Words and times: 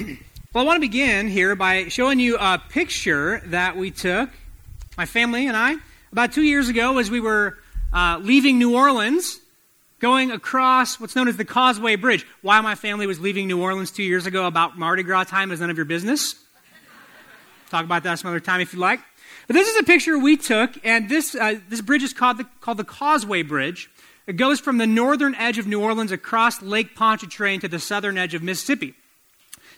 Well, 0.00 0.64
I 0.64 0.66
want 0.66 0.76
to 0.76 0.80
begin 0.80 1.28
here 1.28 1.54
by 1.54 1.88
showing 1.88 2.18
you 2.20 2.36
a 2.38 2.60
picture 2.70 3.42
that 3.46 3.76
we 3.76 3.90
took, 3.90 4.30
my 4.96 5.04
family 5.04 5.46
and 5.46 5.56
I, 5.56 5.76
about 6.10 6.32
two 6.32 6.42
years 6.42 6.68
ago 6.68 6.98
as 6.98 7.10
we 7.10 7.20
were 7.20 7.58
uh, 7.92 8.18
leaving 8.22 8.58
New 8.58 8.74
Orleans, 8.74 9.40
going 9.98 10.30
across 10.30 10.98
what's 10.98 11.14
known 11.14 11.28
as 11.28 11.36
the 11.36 11.44
Causeway 11.44 11.96
Bridge. 11.96 12.26
Why 12.40 12.60
my 12.62 12.74
family 12.74 13.06
was 13.06 13.20
leaving 13.20 13.46
New 13.46 13.60
Orleans 13.60 13.90
two 13.90 14.02
years 14.02 14.24
ago 14.24 14.46
about 14.46 14.78
Mardi 14.78 15.02
Gras 15.02 15.24
time 15.24 15.52
is 15.52 15.60
none 15.60 15.68
of 15.70 15.76
your 15.76 15.84
business. 15.84 16.34
Talk 17.68 17.84
about 17.84 18.02
that 18.04 18.18
some 18.18 18.30
other 18.30 18.40
time 18.40 18.60
if 18.60 18.72
you 18.72 18.78
like. 18.78 19.00
But 19.46 19.54
this 19.54 19.68
is 19.68 19.78
a 19.78 19.84
picture 19.84 20.18
we 20.18 20.36
took, 20.36 20.74
and 20.82 21.08
this, 21.10 21.34
uh, 21.34 21.56
this 21.68 21.82
bridge 21.82 22.02
is 22.02 22.14
called 22.14 22.38
the, 22.38 22.46
called 22.60 22.78
the 22.78 22.84
Causeway 22.84 23.42
Bridge. 23.42 23.90
It 24.26 24.36
goes 24.38 24.60
from 24.60 24.78
the 24.78 24.86
northern 24.86 25.34
edge 25.34 25.58
of 25.58 25.66
New 25.66 25.82
Orleans 25.82 26.10
across 26.10 26.62
Lake 26.62 26.94
Pontchartrain 26.96 27.60
to 27.60 27.68
the 27.68 27.78
southern 27.78 28.16
edge 28.16 28.32
of 28.32 28.42
Mississippi. 28.42 28.94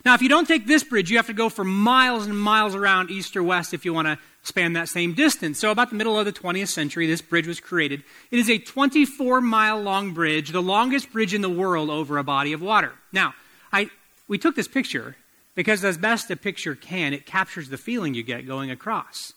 Now, 0.05 0.15
if 0.15 0.21
you 0.21 0.27
don't 0.27 0.47
take 0.47 0.67
this 0.67 0.83
bridge, 0.83 1.09
you 1.09 1.17
have 1.17 1.27
to 1.27 1.33
go 1.33 1.47
for 1.47 1.63
miles 1.63 2.25
and 2.25 2.37
miles 2.37 2.75
around 2.75 3.09
east 3.09 3.37
or 3.37 3.43
west 3.43 3.73
if 3.73 3.85
you 3.85 3.93
want 3.93 4.07
to 4.07 4.17
span 4.43 4.73
that 4.73 4.89
same 4.89 5.13
distance. 5.13 5.59
So, 5.59 5.71
about 5.71 5.89
the 5.89 5.95
middle 5.95 6.19
of 6.19 6.25
the 6.25 6.33
20th 6.33 6.67
century, 6.67 7.07
this 7.07 7.21
bridge 7.21 7.47
was 7.47 7.61
created. 7.61 8.03
It 8.29 8.39
is 8.39 8.49
a 8.49 8.57
24 8.57 9.39
mile 9.39 9.81
long 9.81 10.13
bridge, 10.13 10.49
the 10.49 10.61
longest 10.61 11.11
bridge 11.11 11.33
in 11.33 11.41
the 11.41 11.49
world 11.49 11.89
over 11.89 12.17
a 12.17 12.23
body 12.23 12.51
of 12.51 12.61
water. 12.61 12.91
Now, 13.13 13.33
I, 13.71 13.89
we 14.27 14.37
took 14.37 14.55
this 14.55 14.67
picture 14.67 15.15
because, 15.55 15.85
as 15.85 15.97
best 15.97 16.29
a 16.31 16.35
picture 16.35 16.75
can, 16.75 17.13
it 17.13 17.25
captures 17.25 17.69
the 17.69 17.77
feeling 17.77 18.13
you 18.13 18.23
get 18.23 18.45
going 18.45 18.71
across. 18.71 19.33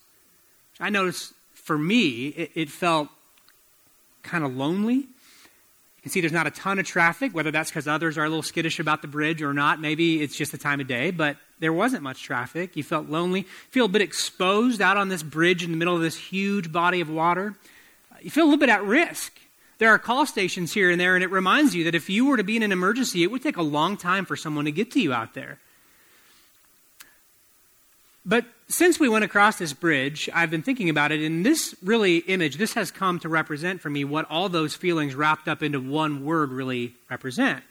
I 0.80 0.90
noticed 0.90 1.32
for 1.54 1.78
me, 1.78 2.28
it, 2.28 2.50
it 2.54 2.70
felt 2.70 3.08
kind 4.24 4.44
of 4.44 4.56
lonely 4.56 5.06
can 6.06 6.12
see 6.12 6.20
there's 6.20 6.32
not 6.32 6.46
a 6.46 6.52
ton 6.52 6.78
of 6.78 6.86
traffic, 6.86 7.34
whether 7.34 7.50
that's 7.50 7.68
because 7.68 7.88
others 7.88 8.16
are 8.16 8.24
a 8.24 8.28
little 8.28 8.44
skittish 8.44 8.78
about 8.78 9.02
the 9.02 9.08
bridge 9.08 9.42
or 9.42 9.52
not. 9.52 9.80
Maybe 9.80 10.22
it's 10.22 10.36
just 10.36 10.52
the 10.52 10.58
time 10.58 10.78
of 10.78 10.86
day, 10.86 11.10
but 11.10 11.36
there 11.58 11.72
wasn't 11.72 12.04
much 12.04 12.22
traffic. 12.22 12.76
You 12.76 12.84
felt 12.84 13.08
lonely. 13.08 13.40
You 13.40 13.46
feel 13.70 13.86
a 13.86 13.88
bit 13.88 14.02
exposed 14.02 14.80
out 14.80 14.96
on 14.96 15.08
this 15.08 15.24
bridge 15.24 15.64
in 15.64 15.72
the 15.72 15.76
middle 15.76 15.96
of 15.96 16.02
this 16.02 16.16
huge 16.16 16.70
body 16.70 17.00
of 17.00 17.10
water. 17.10 17.56
You 18.20 18.30
feel 18.30 18.44
a 18.44 18.46
little 18.46 18.60
bit 18.60 18.68
at 18.68 18.84
risk. 18.84 19.36
There 19.78 19.88
are 19.88 19.98
call 19.98 20.26
stations 20.26 20.72
here 20.72 20.92
and 20.92 21.00
there, 21.00 21.16
and 21.16 21.24
it 21.24 21.32
reminds 21.32 21.74
you 21.74 21.82
that 21.82 21.96
if 21.96 22.08
you 22.08 22.26
were 22.26 22.36
to 22.36 22.44
be 22.44 22.54
in 22.54 22.62
an 22.62 22.70
emergency, 22.70 23.24
it 23.24 23.32
would 23.32 23.42
take 23.42 23.56
a 23.56 23.62
long 23.62 23.96
time 23.96 24.26
for 24.26 24.36
someone 24.36 24.66
to 24.66 24.70
get 24.70 24.92
to 24.92 25.00
you 25.00 25.12
out 25.12 25.34
there. 25.34 25.58
But 28.24 28.44
since 28.68 28.98
we 28.98 29.08
went 29.08 29.24
across 29.24 29.58
this 29.58 29.72
bridge, 29.72 30.28
I've 30.34 30.50
been 30.50 30.62
thinking 30.62 30.90
about 30.90 31.12
it, 31.12 31.20
and 31.20 31.46
this 31.46 31.74
really 31.82 32.18
image, 32.18 32.56
this 32.56 32.74
has 32.74 32.90
come 32.90 33.20
to 33.20 33.28
represent 33.28 33.80
for 33.80 33.90
me 33.90 34.04
what 34.04 34.26
all 34.28 34.48
those 34.48 34.74
feelings 34.74 35.14
wrapped 35.14 35.46
up 35.46 35.62
into 35.62 35.80
one 35.80 36.24
word 36.24 36.50
really 36.50 36.94
represent, 37.08 37.62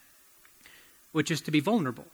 which 1.11 1.31
is 1.31 1.41
to 1.41 1.51
be 1.51 1.59
vulnerable. 1.59 2.05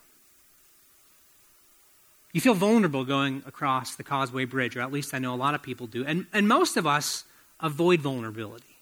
You 2.34 2.42
feel 2.42 2.56
vulnerable 2.56 3.04
going 3.04 3.44
across 3.46 3.96
the 3.96 4.04
Causeway 4.04 4.46
Bridge, 4.46 4.76
or 4.76 4.82
at 4.82 4.92
least 4.92 5.14
I 5.14 5.20
know 5.20 5.34
a 5.34 5.36
lot 5.36 5.54
of 5.54 5.62
people 5.62 5.86
do. 5.86 6.06
And, 6.06 6.26
and 6.34 6.48
most 6.48 6.78
of 6.78 6.88
us 6.88 7.26
avoid 7.60 8.02
vulnerability, 8.02 8.78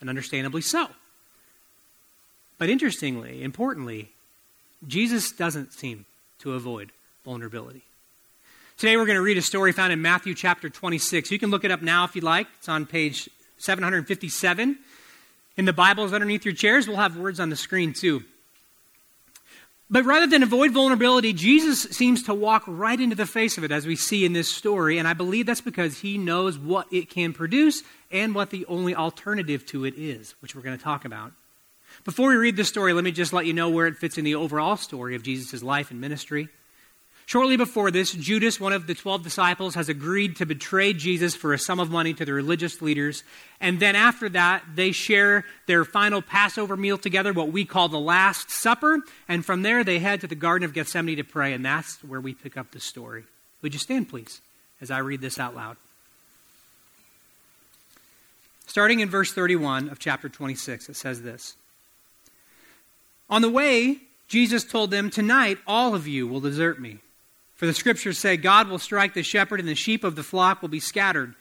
and 0.00 0.10
understandably 0.10 0.60
so. 0.60 0.88
But 2.58 2.68
interestingly, 2.68 3.42
importantly, 3.42 4.10
Jesus 4.86 5.32
doesn't 5.32 5.72
seem 5.72 6.04
to 6.40 6.52
avoid 6.52 6.92
vulnerability. 7.24 7.84
Today 8.76 8.96
we're 8.96 9.06
going 9.06 9.14
to 9.14 9.22
read 9.22 9.38
a 9.38 9.42
story 9.42 9.70
found 9.70 9.92
in 9.92 10.02
Matthew 10.02 10.34
chapter 10.34 10.68
26. 10.68 11.30
You 11.30 11.38
can 11.38 11.50
look 11.50 11.62
it 11.62 11.70
up 11.70 11.80
now 11.80 12.02
if 12.04 12.16
you'd 12.16 12.24
like. 12.24 12.48
It's 12.58 12.68
on 12.68 12.86
page 12.86 13.30
757. 13.58 14.76
In 15.56 15.64
the 15.64 15.72
Bibles 15.72 16.12
underneath 16.12 16.44
your 16.44 16.54
chairs, 16.54 16.88
we'll 16.88 16.96
have 16.96 17.16
words 17.16 17.38
on 17.38 17.50
the 17.50 17.56
screen 17.56 17.92
too. 17.92 18.24
But 19.88 20.04
rather 20.04 20.26
than 20.26 20.42
avoid 20.42 20.72
vulnerability, 20.72 21.32
Jesus 21.32 21.82
seems 21.82 22.24
to 22.24 22.34
walk 22.34 22.64
right 22.66 23.00
into 23.00 23.14
the 23.14 23.26
face 23.26 23.56
of 23.56 23.62
it 23.62 23.70
as 23.70 23.86
we 23.86 23.94
see 23.94 24.24
in 24.24 24.32
this 24.32 24.48
story, 24.48 24.98
and 24.98 25.06
I 25.06 25.12
believe 25.12 25.46
that's 25.46 25.60
because 25.60 26.00
he 26.00 26.18
knows 26.18 26.58
what 26.58 26.92
it 26.92 27.08
can 27.08 27.32
produce 27.32 27.84
and 28.10 28.34
what 28.34 28.50
the 28.50 28.66
only 28.66 28.92
alternative 28.92 29.64
to 29.66 29.84
it 29.84 29.94
is, 29.96 30.34
which 30.42 30.56
we're 30.56 30.62
going 30.62 30.76
to 30.76 30.82
talk 30.82 31.04
about. 31.04 31.30
Before 32.04 32.30
we 32.30 32.34
read 32.34 32.56
this 32.56 32.70
story, 32.70 32.92
let 32.92 33.04
me 33.04 33.12
just 33.12 33.32
let 33.32 33.46
you 33.46 33.52
know 33.52 33.70
where 33.70 33.86
it 33.86 33.98
fits 33.98 34.18
in 34.18 34.24
the 34.24 34.34
overall 34.34 34.76
story 34.76 35.14
of 35.14 35.22
Jesus' 35.22 35.62
life 35.62 35.92
and 35.92 36.00
ministry. 36.00 36.48
Shortly 37.26 37.56
before 37.56 37.90
this, 37.90 38.12
Judas, 38.12 38.60
one 38.60 38.74
of 38.74 38.86
the 38.86 38.94
12 38.94 39.22
disciples, 39.22 39.74
has 39.76 39.88
agreed 39.88 40.36
to 40.36 40.46
betray 40.46 40.92
Jesus 40.92 41.34
for 41.34 41.54
a 41.54 41.58
sum 41.58 41.80
of 41.80 41.90
money 41.90 42.12
to 42.12 42.24
the 42.24 42.34
religious 42.34 42.82
leaders. 42.82 43.24
And 43.60 43.80
then 43.80 43.96
after 43.96 44.28
that, 44.30 44.62
they 44.74 44.92
share 44.92 45.46
their 45.66 45.86
final 45.86 46.20
Passover 46.20 46.76
meal 46.76 46.98
together, 46.98 47.32
what 47.32 47.50
we 47.50 47.64
call 47.64 47.88
the 47.88 47.98
Last 47.98 48.50
Supper. 48.50 48.98
And 49.26 49.44
from 49.44 49.62
there, 49.62 49.82
they 49.82 50.00
head 50.00 50.20
to 50.20 50.26
the 50.26 50.34
Garden 50.34 50.66
of 50.66 50.74
Gethsemane 50.74 51.16
to 51.16 51.24
pray. 51.24 51.54
And 51.54 51.64
that's 51.64 52.04
where 52.04 52.20
we 52.20 52.34
pick 52.34 52.58
up 52.58 52.72
the 52.72 52.80
story. 52.80 53.24
Would 53.62 53.72
you 53.72 53.80
stand, 53.80 54.10
please, 54.10 54.42
as 54.82 54.90
I 54.90 54.98
read 54.98 55.22
this 55.22 55.38
out 55.38 55.56
loud? 55.56 55.78
Starting 58.66 59.00
in 59.00 59.08
verse 59.08 59.32
31 59.32 59.88
of 59.88 59.98
chapter 59.98 60.28
26, 60.28 60.90
it 60.90 60.96
says 60.96 61.22
this 61.22 61.56
On 63.30 63.40
the 63.40 63.48
way, 63.48 64.00
Jesus 64.28 64.62
told 64.62 64.90
them, 64.90 65.08
Tonight, 65.08 65.56
all 65.66 65.94
of 65.94 66.06
you 66.06 66.26
will 66.26 66.40
desert 66.40 66.78
me. 66.78 66.98
For 67.54 67.66
the 67.66 67.74
scriptures 67.74 68.18
say, 68.18 68.36
God 68.36 68.68
will 68.68 68.78
strike 68.78 69.14
the 69.14 69.22
shepherd, 69.22 69.60
and 69.60 69.68
the 69.68 69.74
sheep 69.74 70.04
of 70.04 70.16
the 70.16 70.22
flock 70.22 70.60
will 70.60 70.68
be 70.68 70.80
scattered. 70.80 71.34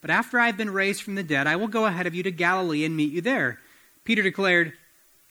But 0.00 0.10
after 0.10 0.38
I 0.38 0.46
have 0.46 0.56
been 0.56 0.70
raised 0.70 1.02
from 1.02 1.16
the 1.16 1.22
dead, 1.22 1.46
I 1.46 1.56
will 1.56 1.68
go 1.68 1.86
ahead 1.86 2.06
of 2.06 2.14
you 2.14 2.22
to 2.22 2.30
Galilee 2.30 2.84
and 2.84 2.96
meet 2.96 3.12
you 3.12 3.20
there. 3.20 3.58
Peter 4.04 4.22
declared, 4.22 4.72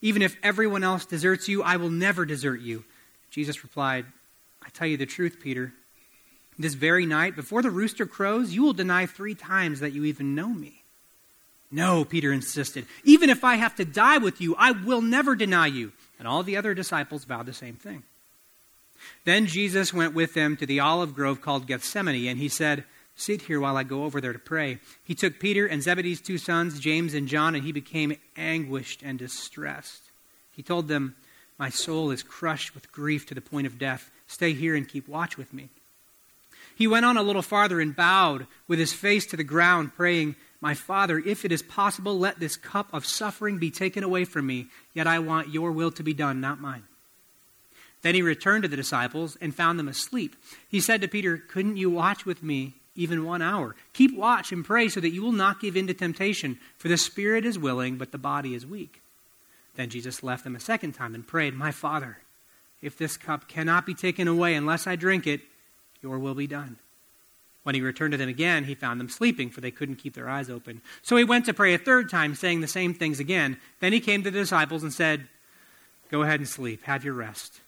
Even 0.02 0.22
if 0.22 0.36
everyone 0.44 0.84
else 0.84 1.06
deserts 1.06 1.47
you, 1.47 1.63
I 1.63 1.78
will 1.78 1.90
never 1.90 2.25
desert 2.25 2.62
you. 2.62 2.84
Jesus 3.31 3.63
replied, 3.63 4.06
I 4.63 4.69
tell 4.69 4.88
you 4.88 4.97
the 4.97 5.06
truth, 5.06 5.38
Peter. 5.41 5.74
This 6.59 6.74
very 6.74 7.06
night, 7.06 7.36
before 7.36 7.62
the 7.62 7.69
rooster 7.69 8.06
crows, 8.06 8.53
you 8.53 8.63
will 8.63 8.74
deny 8.74 9.06
three 9.06 9.36
times 9.36 9.80
that 9.80 9.94
you 9.94 10.06
even 10.06 10.36
know 10.36 10.50
me. 10.50 10.84
No, 11.72 12.06
Peter 12.06 12.31
insisted. 12.31 12.86
Even 13.03 13.30
if 13.30 13.44
I 13.44 13.56
have 13.56 13.75
to 13.75 13.86
die 13.86 14.18
with 14.18 14.41
you, 14.41 14.56
I 14.57 14.72
will 14.72 15.02
never 15.02 15.36
deny 15.36 15.68
you. 15.68 15.91
And 16.18 16.28
all 16.28 16.44
the 16.44 16.57
other 16.57 16.74
disciples 16.74 17.25
vowed 17.25 17.46
the 17.46 17.53
same 17.53 17.75
thing. 17.75 18.03
Then 19.25 19.46
Jesus 19.46 19.94
went 19.94 20.13
with 20.13 20.34
them 20.34 20.58
to 20.58 20.66
the 20.66 20.80
olive 20.80 21.13
grove 21.13 21.41
called 21.41 21.68
Gethsemane, 21.68 22.28
and 22.28 22.40
he 22.40 22.50
said, 22.50 22.84
Sit 23.16 23.44
here 23.44 23.59
while 23.59 23.75
I 23.75 23.84
go 23.84 24.03
over 24.03 24.22
there 24.22 24.34
to 24.34 24.40
pray. 24.40 24.80
He 25.03 25.16
took 25.16 25.40
Peter 25.40 25.66
and 25.66 25.81
Zebedee's 25.81 26.22
two 26.22 26.38
sons, 26.38 26.80
James 26.80 27.16
and 27.16 27.28
John, 27.28 27.56
and 27.56 27.63
he 27.63 27.72
became 27.72 28.16
anguished 28.36 29.02
and 29.03 29.18
distressed. 29.18 30.03
He 30.52 30.62
told 30.62 30.88
them, 30.88 31.16
My 31.57 31.69
soul 31.69 32.12
is 32.12 32.22
crushed 32.22 32.75
with 32.75 32.91
grief 32.91 33.25
to 33.28 33.34
the 33.34 33.41
point 33.41 33.66
of 33.66 33.80
death. 33.80 34.12
Stay 34.28 34.53
here 34.53 34.75
and 34.75 34.88
keep 34.88 35.07
watch 35.07 35.36
with 35.36 35.52
me. 35.52 35.69
He 36.75 36.86
went 36.86 37.06
on 37.06 37.18
a 37.18 37.24
little 37.24 37.41
farther 37.41 37.81
and 37.81 37.96
bowed 37.96 38.46
with 38.68 38.78
his 38.78 38.94
face 38.94 39.25
to 39.28 39.38
the 39.38 39.44
ground, 39.44 39.96
praying, 39.96 40.36
My 40.62 40.75
Father, 40.75 41.18
if 41.18 41.44
it 41.44 41.52
is 41.52 41.63
possible, 41.63 42.19
let 42.19 42.40
this 42.40 42.56
cup 42.56 42.94
of 42.94 43.03
suffering 43.03 43.57
be 43.57 43.72
taken 43.72 44.03
away 44.03 44.25
from 44.25 44.46
me, 44.46 44.68
yet 44.94 45.07
I 45.07 45.18
want 45.18 45.50
your 45.50 45.72
will 45.72 45.90
to 45.91 46.03
be 46.03 46.13
done, 46.13 46.40
not 46.40 46.62
mine. 46.62 46.84
Then 48.07 48.16
he 48.16 48.22
returned 48.22 48.63
to 48.63 48.69
the 48.69 48.78
disciples 48.78 49.38
and 49.41 49.53
found 49.53 49.78
them 49.78 49.90
asleep. 49.90 50.38
He 50.69 50.79
said 50.79 51.01
to 51.01 51.09
Peter, 51.09 51.38
Couldn't 51.38 51.75
you 51.75 51.90
watch 51.90 52.25
with 52.25 52.41
me 52.41 52.75
even 52.95 53.25
one 53.25 53.41
hour? 53.41 53.75
Keep 53.91 54.16
watch 54.16 54.53
and 54.53 54.63
pray 54.63 54.88
so 54.88 55.01
that 55.01 55.09
you 55.09 55.22
will 55.22 55.34
not 55.34 55.59
give 55.59 55.75
in 55.75 55.88
to 55.88 55.94
temptation, 55.94 56.57
for 56.78 56.88
the 56.88 56.95
spirit 56.95 57.45
is 57.45 57.59
willing, 57.59 57.97
but 57.97 58.13
the 58.13 58.18
body 58.18 58.56
is 58.56 58.66
weak. 58.66 59.01
Then 59.75 59.90
Jesus 59.90 60.23
left 60.23 60.45
them 60.45 60.56
a 60.56 60.62
second 60.62 60.94
time 60.94 61.16
and 61.16 61.28
prayed, 61.28 61.53
My 61.53 61.72
Father, 61.72 62.19
if 62.81 62.97
this 62.97 63.18
cup 63.18 63.50
cannot 63.50 63.85
be 63.85 63.94
taken 63.94 64.29
away 64.29 64.53
unless 64.53 64.88
I 64.88 64.95
drink 64.95 65.28
it, 65.28 65.41
your 66.01 66.18
will 66.18 66.34
be 66.34 66.47
done. 66.47 66.78
When 67.63 67.75
he 67.75 67.81
returned 67.81 68.13
to 68.13 68.18
them 68.18 68.29
again, 68.29 68.63
he 68.63 68.74
found 68.74 69.01
them 69.01 69.09
sleeping, 69.09 69.50
for 69.50 69.59
they 69.59 69.69
couldn't 69.69 69.97
keep 69.97 70.13
their 70.13 70.29
eyes 70.29 70.50
open. 70.50 70.81
So 71.01 71.18
he 71.18 71.25
went 71.25 71.44
to 71.47 71.53
pray 71.53 71.74
a 71.74 71.78
third 71.78 72.09
time, 72.09 72.35
saying 72.35 72.62
the 72.62 72.68
same 72.68 72.94
things 72.94 73.19
again. 73.19 73.57
Then 73.81 73.91
he 73.91 74.00
came 74.00 74.24
to 74.24 74.31
the 74.31 74.39
disciples 74.39 74.81
and 74.81 74.94
said, 74.94 75.28
Go 76.09 76.22
ahead 76.22 76.39
and 76.39 76.47
sleep. 76.47 76.83
Have 76.83 77.04
your 77.04 77.13
rest. 77.13 77.59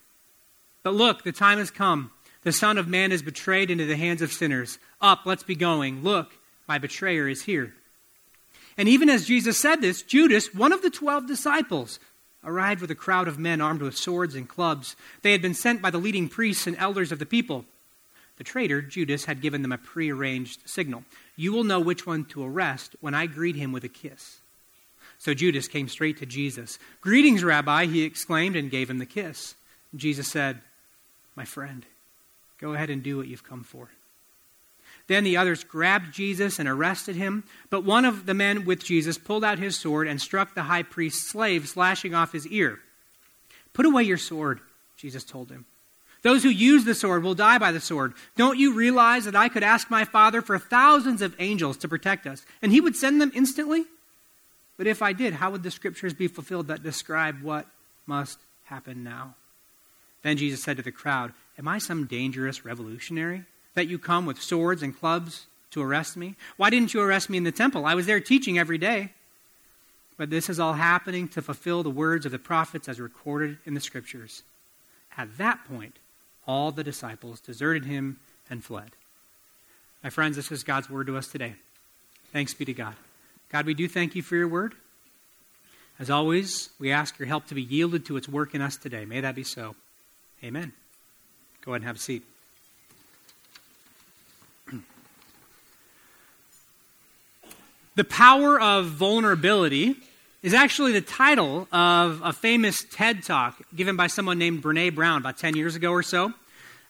But 0.90 0.96
look, 0.96 1.22
the 1.22 1.32
time 1.32 1.60
has 1.60 1.70
come. 1.70 2.10
The 2.42 2.52
Son 2.52 2.80
of 2.80 2.88
Man 2.88 3.12
is 3.12 3.22
betrayed 3.22 3.70
into 3.70 3.86
the 3.86 3.96
hands 3.96 4.24
of 4.24 4.34
sinners. 4.34 4.80
Up, 5.00 5.22
let's 5.24 5.44
be 5.44 5.54
going. 5.54 6.02
Look, 6.02 6.32
my 6.68 6.80
betrayer 6.80 7.30
is 7.30 7.44
here. 7.44 7.76
And 8.76 8.90
even 8.90 9.08
as 9.08 9.28
Jesus 9.28 9.56
said 9.56 9.82
this, 9.82 10.02
Judas, 10.02 10.52
one 10.52 10.72
of 10.72 10.82
the 10.82 10.90
twelve 10.90 11.28
disciples, 11.28 12.00
arrived 12.44 12.82
with 12.82 12.90
a 12.90 12.96
crowd 12.96 13.28
of 13.28 13.38
men 13.38 13.62
armed 13.62 13.84
with 13.84 13.96
swords 13.96 14.34
and 14.34 14.50
clubs. 14.50 14.96
They 15.22 15.32
had 15.32 15.44
been 15.44 15.54
sent 15.54 15.80
by 15.80 15.92
the 15.92 16.00
leading 16.00 16.28
priests 16.28 16.66
and 16.66 16.76
elders 16.78 17.12
of 17.12 17.20
the 17.20 17.26
people. 17.28 17.66
The 18.38 18.44
traitor, 18.44 18.82
Judas, 18.82 19.26
had 19.26 19.42
given 19.42 19.62
them 19.62 19.72
a 19.72 19.78
prearranged 19.78 20.68
signal. 20.68 21.04
You 21.36 21.54
will 21.54 21.66
know 21.66 21.80
which 21.80 22.08
one 22.08 22.26
to 22.30 22.44
arrest 22.44 22.96
when 23.00 23.14
I 23.14 23.28
greet 23.28 23.56
him 23.56 23.72
with 23.72 23.84
a 23.84 23.90
kiss. 23.90 24.40
So 25.20 25.36
Judas 25.36 25.68
came 25.68 25.88
straight 25.88 26.18
to 26.18 26.26
Jesus. 26.26 26.80
Greetings, 27.00 27.44
Rabbi, 27.44 27.86
he 27.86 28.02
exclaimed, 28.02 28.56
and 28.56 28.72
gave 28.72 28.90
him 28.90 28.98
the 28.98 29.06
kiss. 29.06 29.54
Jesus 29.96 30.28
said, 30.28 30.62
my 31.36 31.46
friend. 31.46 31.86
Go 32.60 32.74
ahead 32.74 32.90
and 32.90 33.02
do 33.02 33.18
what 33.18 33.28
you've 33.28 33.44
come 33.44 33.64
for. 33.64 33.90
Then 35.08 35.24
the 35.24 35.38
others 35.38 35.64
grabbed 35.64 36.14
Jesus 36.14 36.60
and 36.60 36.70
arrested 36.70 37.16
him. 37.16 37.44
But 37.70 37.84
one 37.84 38.06
of 38.06 38.26
the 38.26 38.34
men 38.34 38.66
with 38.66 38.84
Jesus 38.84 39.18
pulled 39.18 39.44
out 39.44 39.58
his 39.58 39.78
sword 39.78 40.08
and 40.08 40.22
struck 40.22 40.54
the 40.54 40.64
high 40.64 40.84
priest's 40.84 41.28
slave, 41.28 41.68
slashing 41.68 42.14
off 42.14 42.32
his 42.32 42.48
ear. 42.48 42.80
Put 43.74 43.86
away 43.86 44.04
your 44.04 44.18
sword, 44.18 44.60
Jesus 44.98 45.24
told 45.24 45.50
him. 45.50 45.66
Those 46.22 46.44
who 46.44 46.50
use 46.50 46.84
the 46.84 46.94
sword 46.94 47.24
will 47.24 47.34
die 47.34 47.58
by 47.58 47.72
the 47.72 47.80
sword. 47.80 48.14
Don't 48.36 48.60
you 48.60 48.74
realize 48.74 49.26
that 49.26 49.36
I 49.36 49.50
could 49.50 49.64
ask 49.64 49.90
my 49.90 50.04
Father 50.04 50.42
for 50.42 50.60
thousands 50.60 51.22
of 51.22 51.36
angels 51.40 51.78
to 51.78 51.88
protect 51.88 52.28
us, 52.28 52.46
and 52.62 52.72
he 52.72 52.82
would 52.82 52.96
send 52.96 53.22
them 53.22 53.32
instantly? 53.34 53.86
But 54.78 54.88
if 54.88 55.02
I 55.02 55.14
did, 55.14 55.34
how 55.34 55.52
would 55.52 55.64
the 55.64 55.72
scriptures 55.72 56.14
be 56.14 56.28
fulfilled 56.28 56.68
that 56.68 56.84
describe 56.84 57.42
what 57.42 57.66
must 58.06 58.40
happen 58.66 59.04
now? 59.04 59.36
Then 60.22 60.38
Jesus 60.38 60.62
said 60.62 60.78
to 60.78 60.84
the 60.84 60.92
crowd, 60.92 61.34
Am 61.58 61.68
I 61.68 61.78
some 61.78 62.06
dangerous 62.06 62.66
revolutionary 62.66 63.44
that 63.74 63.88
you 63.88 64.00
come 64.00 64.26
with 64.26 64.42
swords 64.42 64.82
and 64.82 64.98
clubs 64.98 65.46
to 65.72 65.82
arrest 65.82 66.18
me? 66.18 66.36
Why 66.58 66.70
didn't 66.70 66.94
you 66.94 67.02
arrest 67.02 67.30
me 67.30 67.38
in 67.38 67.44
the 67.44 67.52
temple? 67.52 67.86
I 67.86 67.96
was 67.96 68.06
there 68.06 68.20
teaching 68.20 68.58
every 68.58 68.78
day. 68.78 69.14
But 70.18 70.30
this 70.30 70.50
is 70.50 70.60
all 70.60 70.74
happening 70.74 71.30
to 71.30 71.42
fulfill 71.42 71.82
the 71.82 71.90
words 71.90 72.26
of 72.26 72.34
the 72.34 72.40
prophets 72.40 72.90
as 72.90 73.00
recorded 73.00 73.58
in 73.66 73.74
the 73.74 73.80
scriptures. 73.80 74.44
At 75.18 75.38
that 75.38 75.64
point, 75.66 75.98
all 76.46 76.72
the 76.72 76.84
disciples 76.84 77.40
deserted 77.40 77.86
him 77.86 78.20
and 78.50 78.64
fled. 78.64 78.92
My 80.04 80.10
friends, 80.10 80.36
this 80.36 80.52
is 80.52 80.64
God's 80.64 80.90
word 80.90 81.08
to 81.08 81.18
us 81.18 81.28
today. 81.28 81.56
Thanks 82.34 82.54
be 82.54 82.66
to 82.66 82.74
God. 82.74 82.96
God, 83.50 83.66
we 83.66 83.74
do 83.74 83.88
thank 83.88 84.16
you 84.16 84.22
for 84.22 84.36
your 84.36 84.48
word. 84.48 84.76
As 86.00 86.10
always, 86.10 86.70
we 86.80 86.92
ask 86.92 87.18
your 87.18 87.28
help 87.28 87.48
to 87.48 87.56
be 87.56 87.62
yielded 87.62 88.06
to 88.06 88.18
its 88.18 88.28
work 88.28 88.54
in 88.54 88.62
us 88.62 88.78
today. 88.78 89.06
May 89.06 89.22
that 89.22 89.36
be 89.36 89.44
so. 89.44 89.76
Amen. 90.42 90.72
Go 91.62 91.72
ahead 91.72 91.82
and 91.82 91.88
have 91.88 91.98
a 91.98 92.00
seat. 92.00 92.24
the 97.96 98.06
power 98.06 98.60
of 98.60 98.86
vulnerability 98.86 99.98
is 100.42 100.54
actually 100.54 100.94
the 100.94 101.02
title 101.02 101.68
of 101.74 102.22
a 102.24 102.32
famous 102.32 102.86
TED 102.90 103.24
talk 103.24 103.62
given 103.76 103.98
by 103.98 104.08
someone 104.08 104.40
named 104.40 104.64
Brene 104.64 104.96
Brown 104.96 105.18
about 105.20 105.38
10 105.38 105.58
years 105.58 105.76
ago 105.76 105.92
or 105.92 106.04
so. 106.04 106.34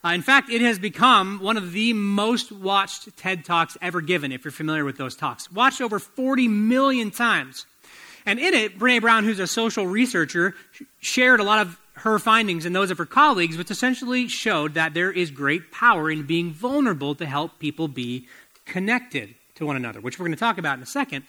Uh, 0.05 0.09
in 0.09 0.21
fact, 0.21 0.51
it 0.51 0.61
has 0.61 0.77
become 0.77 1.39
one 1.39 1.57
of 1.57 1.71
the 1.71 1.93
most 1.93 2.51
watched 2.51 3.17
TED 3.17 3.43
Talks 3.43 3.77
ever 3.81 3.99
given, 3.99 4.31
if 4.31 4.45
you're 4.45 4.51
familiar 4.51 4.85
with 4.85 4.97
those 4.97 5.15
talks. 5.15 5.51
Watched 5.51 5.81
over 5.81 5.97
40 5.99 6.47
million 6.47 7.11
times. 7.11 7.65
And 8.25 8.39
in 8.39 8.53
it, 8.53 8.77
Brene 8.79 9.01
Brown, 9.01 9.23
who's 9.23 9.39
a 9.39 9.47
social 9.47 9.87
researcher, 9.87 10.53
shared 11.01 11.39
a 11.39 11.43
lot 11.43 11.65
of 11.65 11.77
her 11.99 12.19
findings 12.19 12.65
and 12.65 12.75
those 12.75 12.91
of 12.91 12.97
her 12.97 13.05
colleagues, 13.05 13.57
which 13.57 13.71
essentially 13.71 14.27
showed 14.27 14.73
that 14.73 14.93
there 14.93 15.11
is 15.11 15.31
great 15.31 15.71
power 15.71 16.09
in 16.09 16.23
being 16.23 16.51
vulnerable 16.51 17.15
to 17.15 17.25
help 17.25 17.59
people 17.59 17.87
be 17.87 18.27
connected 18.65 19.35
to 19.55 19.65
one 19.65 19.75
another, 19.75 19.99
which 19.99 20.17
we're 20.17 20.25
going 20.25 20.35
to 20.35 20.39
talk 20.39 20.57
about 20.57 20.77
in 20.77 20.83
a 20.83 20.87
second. 20.87 21.25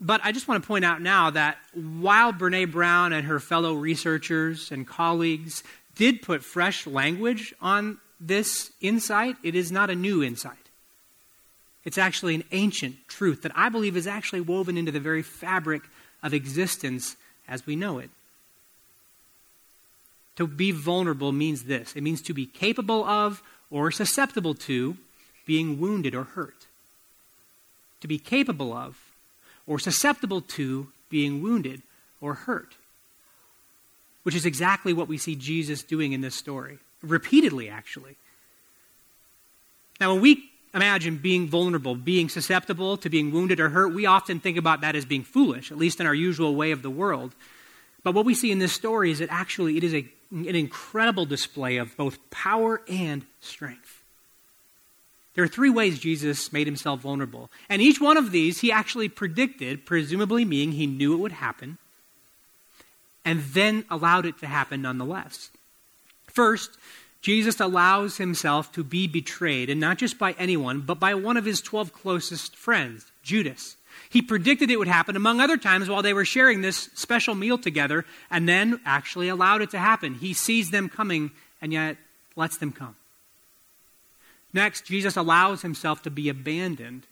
But 0.00 0.20
I 0.24 0.32
just 0.32 0.48
want 0.48 0.62
to 0.62 0.66
point 0.66 0.84
out 0.84 1.00
now 1.00 1.30
that 1.30 1.58
while 1.74 2.32
Brene 2.32 2.72
Brown 2.72 3.12
and 3.12 3.26
her 3.26 3.38
fellow 3.38 3.74
researchers 3.74 4.72
and 4.72 4.86
colleagues 4.86 5.62
did 5.94 6.22
put 6.22 6.44
fresh 6.44 6.86
language 6.86 7.54
on 7.60 7.98
this 8.20 8.72
insight, 8.80 9.36
it 9.42 9.54
is 9.54 9.70
not 9.70 9.90
a 9.90 9.94
new 9.94 10.22
insight. 10.22 10.56
It's 11.84 11.98
actually 11.98 12.34
an 12.34 12.44
ancient 12.52 12.96
truth 13.08 13.42
that 13.42 13.52
I 13.54 13.68
believe 13.68 13.96
is 13.96 14.06
actually 14.06 14.40
woven 14.40 14.76
into 14.76 14.92
the 14.92 15.00
very 15.00 15.22
fabric 15.22 15.82
of 16.22 16.34
existence 16.34 17.16
as 17.48 17.66
we 17.66 17.76
know 17.76 17.98
it. 17.98 18.10
To 20.36 20.46
be 20.46 20.70
vulnerable 20.70 21.32
means 21.32 21.64
this 21.64 21.94
it 21.94 22.02
means 22.02 22.22
to 22.22 22.34
be 22.34 22.46
capable 22.46 23.04
of 23.04 23.42
or 23.70 23.90
susceptible 23.90 24.54
to 24.54 24.96
being 25.46 25.80
wounded 25.80 26.14
or 26.14 26.24
hurt. 26.24 26.66
To 28.00 28.08
be 28.08 28.18
capable 28.18 28.72
of 28.72 28.98
or 29.66 29.78
susceptible 29.78 30.40
to 30.40 30.88
being 31.08 31.42
wounded 31.42 31.82
or 32.20 32.34
hurt 32.34 32.74
which 34.22 34.34
is 34.34 34.46
exactly 34.46 34.92
what 34.92 35.08
we 35.08 35.18
see 35.18 35.34
Jesus 35.34 35.82
doing 35.82 36.12
in 36.12 36.20
this 36.20 36.34
story, 36.34 36.78
repeatedly, 37.02 37.68
actually. 37.68 38.16
Now, 40.00 40.12
when 40.12 40.22
we 40.22 40.50
imagine 40.74 41.18
being 41.18 41.48
vulnerable, 41.48 41.94
being 41.94 42.28
susceptible 42.28 42.96
to 42.98 43.10
being 43.10 43.32
wounded 43.32 43.60
or 43.60 43.70
hurt, 43.70 43.94
we 43.94 44.06
often 44.06 44.40
think 44.40 44.56
about 44.56 44.80
that 44.80 44.96
as 44.96 45.04
being 45.04 45.24
foolish, 45.24 45.70
at 45.70 45.78
least 45.78 46.00
in 46.00 46.06
our 46.06 46.14
usual 46.14 46.54
way 46.54 46.70
of 46.70 46.82
the 46.82 46.90
world. 46.90 47.34
But 48.02 48.14
what 48.14 48.24
we 48.24 48.34
see 48.34 48.50
in 48.50 48.58
this 48.58 48.72
story 48.72 49.10
is 49.10 49.18
that 49.18 49.30
actually 49.30 49.76
it 49.76 49.84
is 49.84 49.94
a, 49.94 50.06
an 50.32 50.56
incredible 50.56 51.26
display 51.26 51.76
of 51.76 51.96
both 51.96 52.18
power 52.30 52.82
and 52.88 53.24
strength. 53.40 54.02
There 55.34 55.44
are 55.44 55.48
three 55.48 55.70
ways 55.70 55.98
Jesus 55.98 56.52
made 56.52 56.66
himself 56.66 57.00
vulnerable. 57.00 57.50
And 57.68 57.80
each 57.80 58.00
one 58.00 58.16
of 58.16 58.32
these 58.32 58.60
he 58.60 58.72
actually 58.72 59.08
predicted, 59.08 59.86
presumably 59.86 60.44
meaning 60.44 60.72
he 60.72 60.86
knew 60.86 61.14
it 61.14 61.18
would 61.18 61.32
happen 61.32 61.78
and 63.24 63.40
then 63.40 63.84
allowed 63.90 64.26
it 64.26 64.38
to 64.38 64.46
happen 64.46 64.82
nonetheless. 64.82 65.50
First, 66.26 66.76
Jesus 67.20 67.60
allows 67.60 68.16
himself 68.16 68.72
to 68.72 68.82
be 68.82 69.06
betrayed, 69.06 69.70
and 69.70 69.80
not 69.80 69.98
just 69.98 70.18
by 70.18 70.32
anyone, 70.32 70.80
but 70.80 70.98
by 70.98 71.14
one 71.14 71.36
of 71.36 71.44
his 71.44 71.60
12 71.60 71.92
closest 71.92 72.56
friends, 72.56 73.12
Judas. 73.22 73.76
He 74.10 74.22
predicted 74.22 74.70
it 74.70 74.78
would 74.78 74.88
happen, 74.88 75.16
among 75.16 75.40
other 75.40 75.56
times, 75.56 75.88
while 75.88 76.02
they 76.02 76.14
were 76.14 76.24
sharing 76.24 76.60
this 76.60 76.90
special 76.94 77.34
meal 77.34 77.58
together, 77.58 78.04
and 78.30 78.48
then 78.48 78.80
actually 78.84 79.28
allowed 79.28 79.62
it 79.62 79.70
to 79.70 79.78
happen. 79.78 80.14
He 80.14 80.32
sees 80.32 80.70
them 80.70 80.88
coming 80.88 81.30
and 81.60 81.72
yet 81.72 81.96
lets 82.36 82.58
them 82.58 82.72
come. 82.72 82.96
Next, 84.52 84.84
Jesus 84.84 85.16
allows 85.16 85.62
himself 85.62 86.02
to 86.02 86.10
be 86.10 86.28
abandoned 86.28 87.06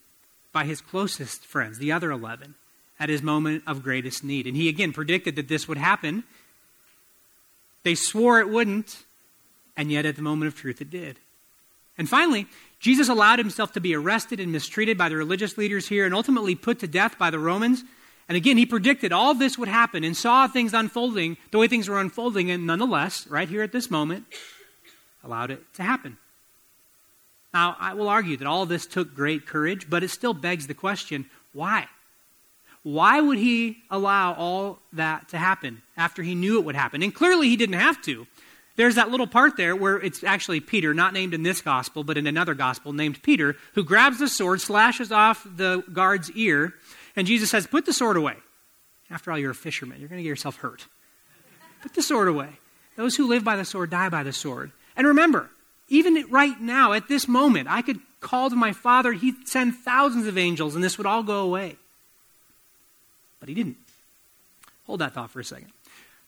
by 0.53 0.65
his 0.65 0.81
closest 0.81 1.45
friends, 1.47 1.79
the 1.79 1.93
other 1.93 2.11
11 2.11 2.55
at 2.99 3.09
his 3.09 3.23
moment 3.23 3.63
of 3.67 3.83
greatest 3.83 4.23
need. 4.23 4.47
And 4.47 4.55
he 4.55 4.69
again 4.69 4.93
predicted 4.93 5.37
that 5.37 5.49
this 5.49 5.67
would 5.67 5.79
happen. 5.79 6.23
They 7.83 7.95
swore 7.95 8.41
it 8.41 8.51
wouldn't, 8.51 9.05
and 9.77 9.91
yet 9.91 10.05
at 10.05 10.17
the 10.17 10.23
moment 10.23 10.49
of 10.49 10.55
truth 10.55 10.83
it 10.83 10.91
did. 10.91 11.17
And 11.97 12.09
finally, 12.09 12.47
Jesus 12.81 13.11
allowed 13.11 13.39
himself 13.39 13.73
to 13.73 13.81
be 13.81 13.95
arrested 13.95 14.41
and 14.41 14.51
mistreated 14.51 14.97
by 14.97 15.11
the 15.11 15.17
religious 15.17 15.59
leaders 15.59 15.87
here 15.87 16.07
and 16.07 16.15
ultimately 16.15 16.55
put 16.55 16.79
to 16.81 16.89
death 16.89 17.19
by 17.19 17.31
the 17.31 17.39
Romans. 17.39 17.85
And 18.27 18.37
again, 18.37 18.57
he 18.57 18.65
predicted 18.65 19.13
all 19.13 19.35
this 19.35 19.59
would 19.59 19.69
happen 19.69 20.03
and 20.03 20.17
saw 20.17 20.49
things 20.49 20.73
unfolding 20.73 21.37
the 21.51 21.59
way 21.59 21.69
things 21.69 21.89
were 21.89 22.01
unfolding, 22.01 22.51
and 22.51 22.67
nonetheless, 22.67 23.27
right 23.27 23.49
here 23.49 23.63
at 23.63 23.73
this 23.73 23.91
moment, 23.91 24.25
allowed 25.23 25.51
it 25.51 25.63
to 25.75 25.83
happen. 25.83 26.17
Now, 27.53 27.77
I 27.79 27.95
will 27.95 28.09
argue 28.09 28.37
that 28.39 28.47
all 28.47 28.65
this 28.65 28.87
took 28.87 29.15
great 29.15 29.47
courage, 29.47 29.91
but 29.91 30.03
it 30.03 30.09
still 30.09 30.35
begs 30.35 30.67
the 30.67 30.75
question 30.75 31.29
why? 31.53 31.87
Why 32.83 33.21
would 33.21 33.39
he 33.39 33.83
allow 33.91 34.33
all 34.35 34.79
that 34.95 35.29
to 35.31 35.39
happen 35.39 35.83
after 35.97 36.23
he 36.23 36.35
knew 36.35 36.59
it 36.59 36.65
would 36.65 36.77
happen? 36.77 37.03
And 37.03 37.15
clearly 37.15 37.49
he 37.49 37.57
didn't 37.57 37.79
have 37.79 38.01
to. 38.03 38.27
There's 38.81 38.95
that 38.95 39.11
little 39.11 39.27
part 39.27 39.59
there 39.59 39.77
where 39.77 40.01
it's 40.01 40.25
actually 40.25 40.61
Peter, 40.61 40.95
not 40.95 41.13
named 41.13 41.35
in 41.35 41.43
this 41.43 41.61
gospel, 41.61 42.03
but 42.03 42.17
in 42.17 42.27
another 42.27 42.55
gospel, 42.55 42.95
named 42.95 43.23
Peter, 43.23 43.55
who 43.75 43.85
grabs 43.85 44.19
the 44.19 44.27
sword, 44.27 44.63
slashes 44.63 45.13
off 45.13 45.47
the 45.55 45.85
guard's 45.93 46.31
ear, 46.31 46.73
and 47.15 47.27
Jesus 47.27 47.51
says, 47.51 47.67
Put 47.67 47.85
the 47.85 47.93
sword 47.93 48.17
away. 48.17 48.37
After 49.11 49.31
all, 49.31 49.39
you're 49.39 49.51
a 49.51 49.55
fisherman. 49.55 50.01
You're 50.01 50.09
going 50.09 50.21
to 50.21 50.23
get 50.23 50.31
yourself 50.31 50.57
hurt. 50.57 50.87
Put 51.83 51.93
the 51.93 52.01
sword 52.03 52.29
away. 52.29 52.49
Those 52.97 53.17
who 53.17 53.29
live 53.29 53.45
by 53.45 53.57
the 53.57 53.67
sword 53.67 53.91
die 53.91 54.09
by 54.09 54.23
the 54.23 54.33
sword. 54.33 54.73
And 54.97 55.07
remember, 55.07 55.51
even 55.89 56.25
right 56.31 56.59
now, 56.59 56.95
at 56.95 57.07
this 57.07 57.29
moment, 57.29 57.69
I 57.71 57.83
could 57.83 58.01
call 58.21 58.49
to 58.49 58.57
my 58.57 58.73
Father, 58.73 59.13
He'd 59.13 59.47
send 59.47 59.75
thousands 59.75 60.27
of 60.27 60.39
angels, 60.39 60.75
and 60.75 60.83
this 60.83 60.97
would 60.97 61.07
all 61.07 61.23
go 61.23 61.43
away 61.43 61.77
but 63.41 63.49
he 63.49 63.55
didn't. 63.55 63.79
Hold 64.87 65.01
that 65.01 65.15
thought 65.15 65.31
for 65.31 65.41
a 65.41 65.45
second. 65.45 65.73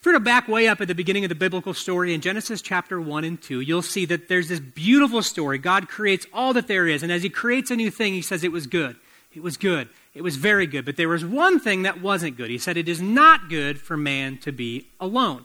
If 0.02 0.06
we 0.06 0.12
were 0.14 0.18
to 0.18 0.24
back 0.24 0.48
way 0.48 0.66
up 0.66 0.80
at 0.80 0.88
the 0.88 0.96
beginning 0.96 1.24
of 1.24 1.28
the 1.28 1.36
biblical 1.36 1.72
story 1.72 2.12
in 2.12 2.20
Genesis 2.20 2.60
chapter 2.60 3.00
1 3.00 3.22
and 3.22 3.40
2, 3.40 3.60
you'll 3.60 3.82
see 3.82 4.04
that 4.06 4.26
there's 4.26 4.48
this 4.48 4.58
beautiful 4.58 5.22
story. 5.22 5.58
God 5.58 5.88
creates 5.88 6.26
all 6.32 6.52
that 6.54 6.66
there 6.66 6.88
is, 6.88 7.04
and 7.04 7.12
as 7.12 7.22
he 7.22 7.30
creates 7.30 7.70
a 7.70 7.76
new 7.76 7.88
thing, 7.88 8.12
he 8.12 8.20
says 8.20 8.42
it 8.42 8.50
was 8.50 8.66
good. 8.66 8.96
It 9.32 9.44
was 9.44 9.56
good. 9.56 9.88
It 10.12 10.22
was 10.22 10.34
very 10.34 10.66
good. 10.66 10.84
But 10.84 10.96
there 10.96 11.08
was 11.08 11.24
one 11.24 11.60
thing 11.60 11.82
that 11.82 12.02
wasn't 12.02 12.36
good. 12.36 12.50
He 12.50 12.58
said, 12.58 12.76
It 12.76 12.88
is 12.88 13.00
not 13.00 13.48
good 13.48 13.80
for 13.80 13.96
man 13.96 14.38
to 14.38 14.50
be 14.50 14.88
alone. 14.98 15.44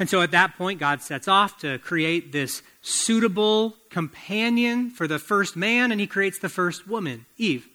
And 0.00 0.10
so 0.10 0.22
at 0.22 0.32
that 0.32 0.56
point, 0.58 0.80
God 0.80 1.00
sets 1.00 1.28
off 1.28 1.56
to 1.58 1.78
create 1.78 2.32
this 2.32 2.62
suitable 2.82 3.76
companion 3.90 4.90
for 4.90 5.06
the 5.06 5.20
first 5.20 5.54
man, 5.54 5.92
and 5.92 6.00
he 6.00 6.08
creates 6.08 6.40
the 6.40 6.48
first 6.48 6.88
woman, 6.88 7.26
Eve. 7.38 7.68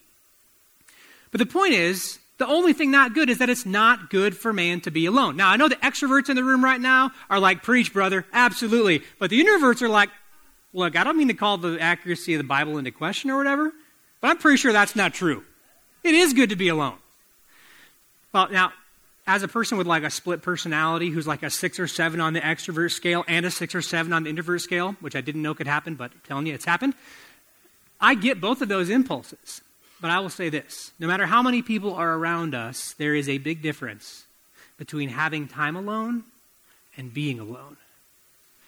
But 1.31 1.39
the 1.39 1.45
point 1.45 1.75
is, 1.75 2.19
the 2.37 2.47
only 2.47 2.73
thing 2.73 2.91
not 2.91 3.13
good 3.13 3.29
is 3.29 3.37
that 3.37 3.49
it's 3.49 3.65
not 3.65 4.09
good 4.09 4.35
for 4.35 4.51
man 4.51 4.81
to 4.81 4.91
be 4.91 5.05
alone. 5.05 5.37
Now, 5.37 5.49
I 5.49 5.55
know 5.55 5.69
the 5.69 5.75
extroverts 5.77 6.29
in 6.29 6.35
the 6.35 6.43
room 6.43 6.63
right 6.63 6.81
now 6.81 7.11
are 7.29 7.39
like, 7.39 7.63
preach, 7.63 7.93
brother. 7.93 8.25
Absolutely. 8.33 9.03
But 9.19 9.29
the 9.29 9.41
introverts 9.41 9.81
are 9.81 9.89
like, 9.89 10.09
look, 10.73 10.97
I 10.97 11.03
don't 11.03 11.17
mean 11.17 11.29
to 11.29 11.33
call 11.33 11.57
the 11.57 11.79
accuracy 11.79 12.33
of 12.33 12.39
the 12.39 12.47
Bible 12.47 12.77
into 12.77 12.91
question 12.91 13.29
or 13.29 13.37
whatever, 13.37 13.71
but 14.19 14.27
I'm 14.29 14.37
pretty 14.37 14.57
sure 14.57 14.73
that's 14.73 14.95
not 14.95 15.13
true. 15.13 15.43
It 16.03 16.13
is 16.13 16.33
good 16.33 16.49
to 16.49 16.55
be 16.55 16.67
alone. 16.67 16.97
Well, 18.33 18.49
now, 18.51 18.73
as 19.25 19.41
a 19.41 19.47
person 19.47 19.77
with 19.77 19.87
like 19.87 20.03
a 20.03 20.11
split 20.11 20.41
personality 20.41 21.09
who's 21.09 21.25
like 21.25 21.41
a 21.41 21.49
six 21.49 21.79
or 21.79 21.87
seven 21.87 22.21
on 22.21 22.33
the 22.33 22.41
extrovert 22.41 22.91
scale 22.91 23.23
and 23.27 23.45
a 23.45 23.51
six 23.51 23.73
or 23.73 23.81
seven 23.81 24.13
on 24.13 24.23
the 24.23 24.29
introvert 24.29 24.61
scale, 24.61 24.95
which 24.99 25.15
I 25.15 25.21
didn't 25.21 25.41
know 25.41 25.55
could 25.55 25.67
happen, 25.67 25.95
but 25.95 26.11
I'm 26.11 26.21
telling 26.27 26.45
you 26.47 26.53
it's 26.53 26.65
happened, 26.65 26.93
I 27.99 28.13
get 28.13 28.41
both 28.41 28.61
of 28.61 28.67
those 28.67 28.89
impulses. 28.89 29.61
But 30.01 30.11
I 30.11 30.19
will 30.19 30.29
say 30.29 30.49
this 30.49 30.91
no 30.99 31.07
matter 31.07 31.25
how 31.25 31.41
many 31.41 31.61
people 31.61 31.93
are 31.93 32.13
around 32.15 32.53
us, 32.53 32.93
there 32.97 33.15
is 33.15 33.29
a 33.29 33.37
big 33.37 33.61
difference 33.61 34.25
between 34.77 35.09
having 35.09 35.47
time 35.47 35.75
alone 35.75 36.23
and 36.97 37.13
being 37.13 37.39
alone. 37.39 37.77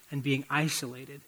and 0.10 0.24
being 0.24 0.46
isolated. 0.50 1.20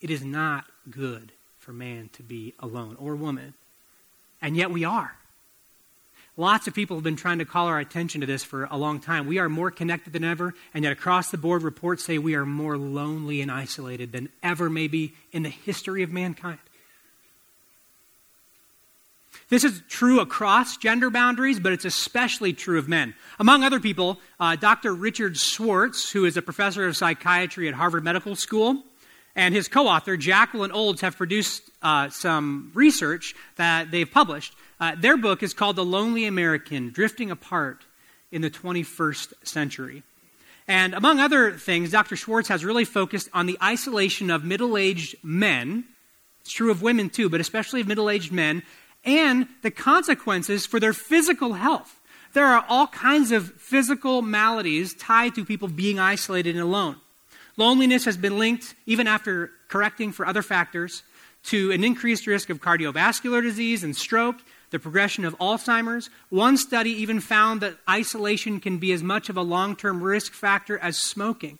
It 0.00 0.10
is 0.10 0.24
not 0.24 0.64
good 0.90 1.32
for 1.58 1.72
man 1.72 2.10
to 2.14 2.22
be 2.22 2.54
alone 2.58 2.96
or 2.98 3.14
woman. 3.14 3.54
And 4.42 4.56
yet 4.56 4.70
we 4.70 4.84
are. 4.84 5.14
Lots 6.36 6.68
of 6.68 6.74
people 6.74 6.96
have 6.96 7.04
been 7.04 7.16
trying 7.16 7.38
to 7.38 7.44
call 7.44 7.66
our 7.66 7.80
attention 7.80 8.20
to 8.20 8.26
this 8.26 8.44
for 8.44 8.64
a 8.70 8.76
long 8.76 9.00
time. 9.00 9.26
We 9.26 9.38
are 9.38 9.48
more 9.48 9.72
connected 9.72 10.12
than 10.12 10.22
ever, 10.22 10.54
and 10.72 10.84
yet 10.84 10.92
across 10.92 11.30
the 11.30 11.36
board, 11.38 11.62
reports 11.62 12.04
say 12.04 12.18
we 12.18 12.36
are 12.36 12.46
more 12.46 12.76
lonely 12.76 13.40
and 13.40 13.50
isolated 13.50 14.12
than 14.12 14.28
ever, 14.42 14.70
maybe 14.70 15.14
in 15.32 15.42
the 15.42 15.48
history 15.48 16.04
of 16.04 16.12
mankind. 16.12 16.58
This 19.48 19.64
is 19.64 19.82
true 19.88 20.20
across 20.20 20.76
gender 20.76 21.08
boundaries, 21.08 21.58
but 21.58 21.72
it's 21.72 21.86
especially 21.86 22.52
true 22.52 22.78
of 22.78 22.86
men. 22.86 23.14
Among 23.38 23.64
other 23.64 23.80
people, 23.80 24.18
uh, 24.38 24.56
Dr. 24.56 24.94
Richard 24.94 25.38
Schwartz, 25.38 26.10
who 26.10 26.26
is 26.26 26.36
a 26.36 26.42
professor 26.42 26.86
of 26.86 26.96
psychiatry 26.96 27.66
at 27.66 27.74
Harvard 27.74 28.04
Medical 28.04 28.36
School, 28.36 28.82
and 29.34 29.54
his 29.54 29.68
co 29.68 29.86
author, 29.86 30.16
Jacqueline 30.16 30.72
Olds, 30.72 31.00
have 31.00 31.16
produced 31.16 31.62
uh, 31.80 32.10
some 32.10 32.72
research 32.74 33.34
that 33.56 33.90
they've 33.90 34.10
published. 34.10 34.54
Uh, 34.80 34.96
their 34.98 35.16
book 35.16 35.42
is 35.42 35.54
called 35.54 35.76
The 35.76 35.84
Lonely 35.84 36.26
American 36.26 36.90
Drifting 36.90 37.30
Apart 37.30 37.84
in 38.30 38.42
the 38.42 38.50
21st 38.50 39.32
Century. 39.44 40.02
And 40.66 40.92
among 40.92 41.20
other 41.20 41.52
things, 41.52 41.90
Dr. 41.90 42.16
Schwartz 42.16 42.48
has 42.48 42.64
really 42.64 42.84
focused 42.84 43.30
on 43.32 43.46
the 43.46 43.56
isolation 43.62 44.30
of 44.30 44.44
middle 44.44 44.76
aged 44.76 45.16
men. 45.22 45.84
It's 46.42 46.52
true 46.52 46.70
of 46.70 46.82
women 46.82 47.08
too, 47.08 47.30
but 47.30 47.40
especially 47.40 47.80
of 47.80 47.86
middle 47.86 48.10
aged 48.10 48.32
men, 48.32 48.62
and 49.04 49.48
the 49.62 49.70
consequences 49.70 50.66
for 50.66 50.80
their 50.80 50.92
physical 50.92 51.54
health. 51.54 52.00
There 52.34 52.46
are 52.46 52.64
all 52.68 52.86
kinds 52.88 53.32
of 53.32 53.52
physical 53.54 54.22
maladies 54.22 54.94
tied 54.94 55.34
to 55.34 55.44
people 55.44 55.68
being 55.68 55.98
isolated 55.98 56.54
and 56.54 56.62
alone. 56.62 56.96
Loneliness 57.56 58.04
has 58.04 58.16
been 58.16 58.38
linked, 58.38 58.74
even 58.86 59.08
after 59.08 59.50
correcting 59.68 60.12
for 60.12 60.26
other 60.26 60.42
factors, 60.42 61.02
to 61.44 61.72
an 61.72 61.82
increased 61.82 62.26
risk 62.26 62.50
of 62.50 62.60
cardiovascular 62.60 63.42
disease 63.42 63.82
and 63.82 63.96
stroke, 63.96 64.36
the 64.70 64.78
progression 64.78 65.24
of 65.24 65.36
Alzheimer's. 65.38 66.10
One 66.28 66.56
study 66.56 66.90
even 66.90 67.20
found 67.20 67.60
that 67.62 67.78
isolation 67.88 68.60
can 68.60 68.78
be 68.78 68.92
as 68.92 69.02
much 69.02 69.28
of 69.28 69.36
a 69.36 69.42
long 69.42 69.74
term 69.74 70.02
risk 70.02 70.32
factor 70.32 70.78
as 70.78 70.96
smoking. 70.96 71.58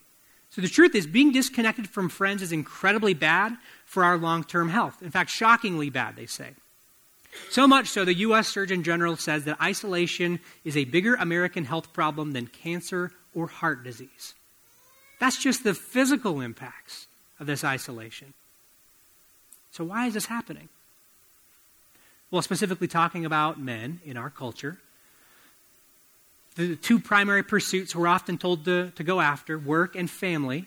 So 0.51 0.61
the 0.61 0.69
truth 0.69 0.95
is, 0.95 1.07
being 1.07 1.33
disconnected 1.33 1.89
from 1.89 2.09
friends 2.09 2.43
is 2.43 2.53
incredibly 2.53 3.15
bad 3.15 3.57
for 3.85 4.05
our 4.05 4.17
long 4.17 4.45
term 4.45 4.69
health. 4.69 5.03
In 5.03 5.11
fact, 5.11 5.31
shockingly 5.31 5.91
bad, 5.91 6.17
they 6.17 6.27
say. 6.27 6.51
So 7.51 7.67
much 7.67 7.89
so, 7.89 8.05
the 8.05 8.15
U.S. 8.15 8.49
Surgeon 8.49 8.83
General 8.83 9.17
says 9.17 9.45
that 9.45 9.61
isolation 9.61 10.41
is 10.65 10.77
a 10.77 10.85
bigger 10.85 11.15
American 11.15 11.65
health 11.65 11.93
problem 11.93 12.33
than 12.33 12.47
cancer 12.47 13.13
or 13.35 13.47
heart 13.47 13.85
disease. 13.85 14.35
That's 15.21 15.43
just 15.43 15.65
the 15.65 15.75
physical 15.75 16.41
impacts 16.41 17.07
of 17.41 17.47
this 17.47 17.65
isolation. 17.65 18.35
So, 19.71 19.85
why 19.85 20.07
is 20.07 20.15
this 20.15 20.27
happening? 20.27 20.69
Well, 22.31 22.43
specifically 22.43 22.89
talking 22.89 23.25
about 23.25 23.61
men 23.61 24.01
in 24.05 24.17
our 24.17 24.31
culture, 24.31 24.79
the 26.57 26.77
two 26.77 26.99
primary 26.99 27.43
pursuits 27.43 27.95
we're 27.95 28.09
often 28.09 28.37
told 28.37 28.65
to, 28.65 28.91
to 28.97 29.05
go 29.05 29.21
after, 29.21 29.59
work 29.59 29.95
and 29.97 30.11
family, 30.11 30.67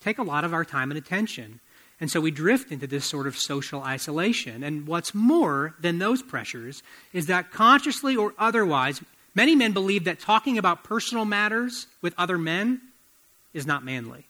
take 0.00 0.18
a 0.18 0.22
lot 0.22 0.44
of 0.44 0.54
our 0.54 0.64
time 0.64 0.90
and 0.90 0.98
attention. 0.98 1.60
And 2.02 2.10
so 2.10 2.20
we 2.20 2.32
drift 2.32 2.72
into 2.72 2.88
this 2.88 3.04
sort 3.04 3.28
of 3.28 3.38
social 3.38 3.80
isolation. 3.84 4.64
And 4.64 4.88
what's 4.88 5.14
more 5.14 5.76
than 5.80 6.00
those 6.00 6.20
pressures 6.20 6.82
is 7.12 7.26
that 7.26 7.52
consciously 7.52 8.16
or 8.16 8.34
otherwise, 8.40 9.00
many 9.36 9.54
men 9.54 9.70
believe 9.70 10.02
that 10.06 10.18
talking 10.18 10.58
about 10.58 10.82
personal 10.82 11.24
matters 11.24 11.86
with 12.00 12.12
other 12.18 12.36
men 12.36 12.80
is 13.54 13.68
not 13.68 13.84
manly. 13.84 14.24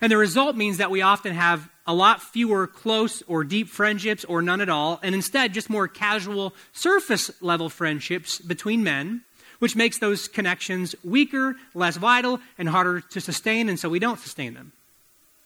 And 0.00 0.12
the 0.12 0.16
result 0.16 0.54
means 0.54 0.76
that 0.76 0.92
we 0.92 1.02
often 1.02 1.34
have 1.34 1.68
a 1.84 1.92
lot 1.92 2.22
fewer 2.22 2.68
close 2.68 3.20
or 3.26 3.42
deep 3.42 3.66
friendships 3.66 4.24
or 4.24 4.40
none 4.40 4.60
at 4.60 4.68
all, 4.68 5.00
and 5.02 5.16
instead 5.16 5.52
just 5.52 5.68
more 5.68 5.88
casual 5.88 6.54
surface 6.72 7.28
level 7.42 7.68
friendships 7.68 8.38
between 8.38 8.84
men, 8.84 9.22
which 9.58 9.74
makes 9.74 9.98
those 9.98 10.28
connections 10.28 10.94
weaker, 11.02 11.56
less 11.74 11.96
vital, 11.96 12.38
and 12.56 12.68
harder 12.68 13.00
to 13.00 13.20
sustain, 13.20 13.68
and 13.68 13.80
so 13.80 13.88
we 13.88 13.98
don't 13.98 14.20
sustain 14.20 14.54
them. 14.54 14.70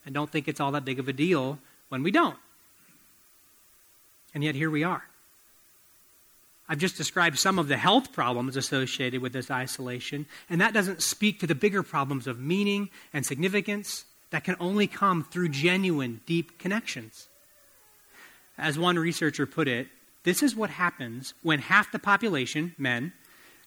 And 0.07 0.15
don't 0.15 0.31
think 0.31 0.49
it's 0.49 0.61
all 0.61 0.73
that 0.73 0.85
big 0.85 0.99
of 0.99 1.09
a 1.09 1.13
deal 1.13 1.59
when 1.91 2.03
we 2.03 2.11
don't. 2.11 2.39
And 4.35 4.43
yet 4.43 4.55
here 4.55 4.71
we 4.71 4.85
are. 4.85 5.03
I've 6.69 6.79
just 6.79 6.97
described 6.97 7.39
some 7.39 7.59
of 7.59 7.69
the 7.69 7.77
health 7.77 8.13
problems 8.13 8.57
associated 8.57 9.21
with 9.21 9.33
this 9.33 9.51
isolation, 9.51 10.27
and 10.51 10.61
that 10.61 10.75
doesn't 10.75 11.03
speak 11.03 11.41
to 11.41 11.47
the 11.47 11.55
bigger 11.55 11.83
problems 11.83 12.27
of 12.27 12.41
meaning 12.41 12.89
and 13.13 13.25
significance 13.25 14.05
that 14.31 14.45
can 14.45 14.57
only 14.59 14.87
come 14.87 15.23
through 15.23 15.51
genuine, 15.51 16.21
deep 16.27 16.59
connections. 16.59 17.29
As 18.59 18.79
one 18.79 18.99
researcher 18.99 19.47
put 19.47 19.69
it, 19.69 19.89
this 20.25 20.43
is 20.43 20.57
what 20.57 20.71
happens 20.71 21.35
when 21.43 21.61
half 21.61 21.93
the 21.93 22.01
population, 22.01 22.75
men, 22.79 23.13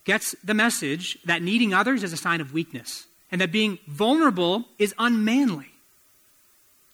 gets 0.03 0.35
the 0.43 0.53
message 0.53 1.17
that 1.23 1.41
needing 1.41 1.73
others 1.73 2.03
is 2.03 2.11
a 2.11 2.17
sign 2.17 2.41
of 2.41 2.53
weakness 2.53 3.05
and 3.31 3.39
that 3.39 3.51
being 3.51 3.79
vulnerable 3.87 4.65
is 4.77 4.93
unmanly. 4.97 5.71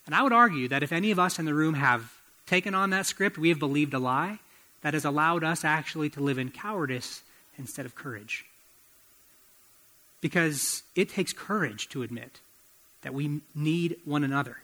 And 0.06 0.14
I 0.14 0.22
would 0.22 0.34
argue 0.34 0.68
that 0.68 0.84
if 0.84 0.92
any 0.92 1.12
of 1.12 1.20
us 1.20 1.40
in 1.40 1.46
the 1.46 1.54
room 1.54 1.74
have 1.76 2.14
taken 2.46 2.76
on 2.76 2.92
that 2.92 3.06
script, 3.06 3.38
we 3.38 3.50
have 3.50 3.60
believed 3.60 3.94
a 3.94 4.00
lie 4.00 4.40
that 4.82 4.94
has 4.94 5.06
allowed 5.06 5.44
us 5.44 5.66
actually 5.66 6.10
to 6.12 6.22
live 6.22 6.38
in 6.38 6.52
cowardice 6.52 7.24
instead 7.58 7.86
of 7.86 7.96
courage. 7.96 8.46
Because 10.22 10.84
it 10.96 11.10
takes 11.10 11.34
courage 11.34 11.90
to 11.90 12.04
admit 12.04 12.40
that 13.02 13.14
we 13.14 13.42
need 13.54 13.98
one 14.06 14.24
another. 14.24 14.58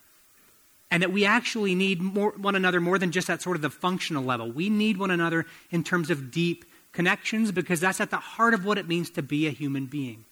And 0.90 1.02
that 1.02 1.12
we 1.12 1.24
actually 1.24 1.74
need 1.74 2.00
more, 2.00 2.32
one 2.32 2.54
another 2.54 2.80
more 2.80 2.98
than 2.98 3.12
just 3.12 3.30
at 3.30 3.40
sort 3.40 3.56
of 3.56 3.62
the 3.62 3.70
functional 3.70 4.22
level. 4.22 4.50
We 4.50 4.68
need 4.68 4.96
one 4.96 5.10
another 5.10 5.46
in 5.70 5.82
terms 5.82 6.10
of 6.10 6.30
deep 6.30 6.64
connections 6.92 7.50
because 7.50 7.80
that's 7.80 8.00
at 8.00 8.10
the 8.10 8.16
heart 8.16 8.52
of 8.52 8.64
what 8.64 8.78
it 8.78 8.86
means 8.86 9.10
to 9.10 9.22
be 9.22 9.46
a 9.46 9.50
human 9.50 9.86
being. 9.86 10.24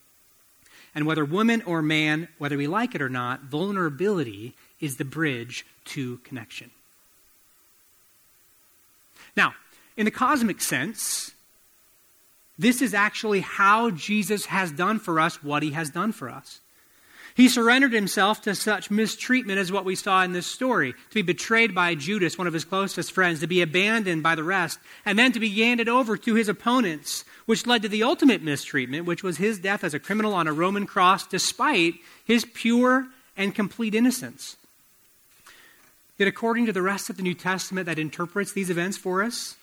And 0.95 1.07
whether 1.07 1.25
woman 1.25 1.63
or 1.67 1.83
man, 1.83 2.29
whether 2.39 2.57
we 2.57 2.67
like 2.67 2.95
it 2.95 3.01
or 3.01 3.09
not, 3.09 3.45
vulnerability 3.45 4.55
is 4.81 4.97
the 4.97 5.05
bridge 5.05 5.67
to 5.85 6.19
connection. 6.19 6.71
Now, 9.37 9.55
in 9.97 10.05
the 10.05 10.11
cosmic 10.11 10.61
sense, 10.61 11.33
this 12.59 12.83
is 12.83 12.95
actually 12.95 13.41
how 13.41 13.91
Jesus 13.91 14.47
has 14.47 14.71
done 14.71 14.99
for 14.99 15.21
us 15.21 15.43
what 15.43 15.63
he 15.63 15.71
has 15.71 15.91
done 15.91 16.13
for 16.13 16.29
us. 16.29 16.61
He 17.35 17.49
surrendered 17.49 17.93
himself 17.93 18.43
to 18.43 18.55
such 18.55 18.91
mistreatment 18.91 19.59
as 19.59 19.73
what 19.73 19.85
we 19.85 19.95
saw 19.95 20.23
in 20.25 20.33
this 20.33 20.47
story 20.47 20.93
to 20.93 21.15
be 21.15 21.23
betrayed 21.23 21.75
by 21.75 21.95
Judas, 21.95 22.37
one 22.37 22.47
of 22.47 22.53
his 22.53 22.65
closest 22.65 23.13
friends, 23.13 23.41
to 23.41 23.47
be 23.47 23.63
abandoned 23.63 24.23
by 24.23 24.35
the 24.35 24.45
rest, 24.45 24.79
and 25.07 25.19
then 25.19 25.33
to 25.33 25.41
be 25.41 25.49
handed 25.49 25.89
over 25.89 26.17
to 26.19 26.35
his 26.35 26.49
opponents, 26.49 27.25
which 27.47 27.67
led 27.67 27.83
to 27.83 27.89
the 27.89 28.03
ultimate 28.03 28.43
mistreatment, 28.43 29.07
which 29.07 29.23
was 29.23 29.39
his 29.39 29.59
death 29.59 29.85
as 29.85 29.95
a 29.95 30.01
criminal 30.01 30.35
on 30.35 30.49
a 30.49 30.53
Roman 30.53 30.87
cross, 30.87 31.27
despite 31.27 31.95
his 32.25 32.45
pure 32.45 33.07
and 33.37 33.55
complete 33.55 33.95
innocence. 33.95 34.57
Yet, 36.21 36.29
according 36.29 36.67
to 36.67 36.73
the 36.75 36.83
rest 36.83 37.09
of 37.09 37.17
the 37.17 37.23
New 37.23 37.33
Testament 37.33 37.87
that 37.87 37.99
interprets 37.99 38.53
these 38.53 38.69
events 38.69 38.99
for 38.99 39.23
us, 39.23 39.57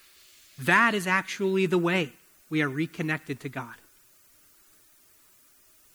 that 0.57 0.95
is 0.95 1.05
actually 1.05 1.67
the 1.67 1.77
way 1.77 2.13
we 2.49 2.63
are 2.63 2.67
reconnected 2.67 3.39
to 3.41 3.47
God. 3.47 3.75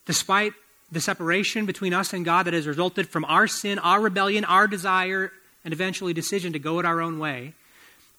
Despite 0.07 0.53
the 0.93 1.01
separation 1.01 1.67
between 1.67 1.93
us 1.93 2.13
and 2.13 2.25
God 2.25 2.45
that 2.45 2.55
has 2.55 2.69
resulted 2.69 3.09
from 3.09 3.25
our 3.25 3.49
sin, 3.49 3.81
our 3.81 4.01
rebellion, 4.01 4.45
our 4.45 4.69
desire, 4.69 5.33
and 5.65 5.75
eventually 5.75 6.13
decision 6.13 6.53
to 6.53 6.61
go 6.61 6.79
it 6.79 6.87
our 6.87 7.01
own 7.01 7.19
way. 7.19 7.55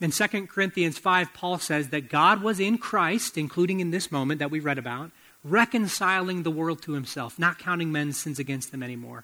In 0.02 0.12
2 0.12 0.48
Corinthians 0.48 0.98
5, 0.98 1.34
Paul 1.34 1.60
says 1.60 1.92
that 1.92 2.10
God 2.10 2.44
was 2.44 2.60
in 2.60 2.78
Christ, 2.78 3.38
including 3.38 3.80
in 3.80 3.92
this 3.92 4.12
moment 4.12 4.40
that 4.40 4.52
we 4.52 4.60
read 4.60 4.78
about, 4.78 5.12
reconciling 5.46 6.44
the 6.44 6.52
world 6.52 6.82
to 6.82 6.92
himself, 6.92 7.40
not 7.40 7.58
counting 7.58 7.90
men's 7.90 8.18
sins 8.20 8.38
against 8.38 8.74
them 8.74 8.84
anymore. 8.84 9.24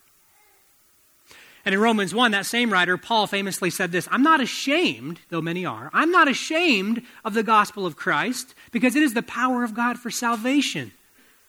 And 1.65 1.75
in 1.75 1.81
Romans 1.81 2.13
1, 2.13 2.31
that 2.31 2.45
same 2.45 2.71
writer, 2.71 2.97
Paul, 2.97 3.27
famously 3.27 3.69
said 3.69 3.91
this 3.91 4.07
I'm 4.11 4.23
not 4.23 4.41
ashamed, 4.41 5.19
though 5.29 5.41
many 5.41 5.65
are, 5.65 5.89
I'm 5.93 6.11
not 6.11 6.27
ashamed 6.27 7.03
of 7.25 7.33
the 7.33 7.43
gospel 7.43 7.85
of 7.85 7.95
Christ 7.95 8.53
because 8.71 8.95
it 8.95 9.03
is 9.03 9.13
the 9.13 9.23
power 9.23 9.63
of 9.63 9.73
God 9.73 9.99
for 9.99 10.09
salvation 10.09 10.91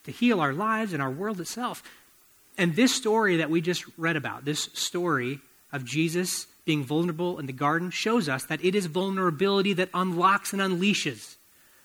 to 0.05 0.11
heal 0.11 0.41
our 0.41 0.53
lives 0.53 0.93
and 0.93 1.03
our 1.03 1.11
world 1.11 1.41
itself. 1.41 1.83
And 2.59 2.75
this 2.75 2.95
story 2.95 3.37
that 3.39 3.51
we 3.51 3.61
just 3.61 3.85
read 3.97 4.17
about, 4.17 4.45
this 4.45 4.69
story 4.75 5.41
of 5.73 5.85
Jesus 5.85 6.47
being 6.65 6.85
vulnerable 6.85 7.39
in 7.39 7.47
the 7.47 7.53
garden, 7.53 7.91
shows 7.91 8.29
us 8.29 8.45
that 8.45 8.65
it 8.65 8.75
is 8.75 8.87
vulnerability 8.87 9.73
that 9.73 9.89
unlocks 9.95 10.53
and 10.53 10.61
unleashes 10.61 11.37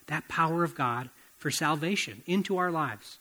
that 0.08 0.28
power 0.28 0.64
of 0.64 0.76
God 0.76 1.10
for 1.38 1.50
salvation 1.50 2.22
into 2.26 2.58
our 2.58 2.72
lives. 2.72 3.18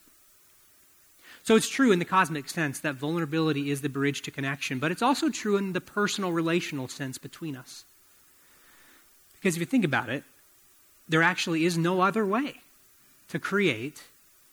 So 1.45 1.57
it's 1.57 1.69
true 1.69 1.93
in 1.93 1.99
the 1.99 2.07
cosmic 2.07 2.49
sense 2.49 2.81
that 2.81 2.95
vulnerability 2.95 3.71
is 3.71 3.83
the 3.83 3.91
bridge 3.91 4.23
to 4.23 4.31
connection, 4.31 4.79
but 4.79 4.91
it's 4.91 5.03
also 5.03 5.29
true 5.29 5.59
in 5.59 5.75
the 5.75 5.81
personal 5.81 6.33
relational 6.33 6.89
sense 6.89 7.19
between 7.19 7.55
us. 7.55 7.85
Because 9.35 9.55
if 9.55 9.61
you 9.61 9.67
think 9.67 9.85
about 9.85 10.09
it, 10.09 10.25
there 11.07 11.23
actually 11.23 11.67
is 11.67 11.77
no 11.77 12.01
other 12.01 12.25
way 12.25 12.63
to 13.29 13.39
create 13.39 14.05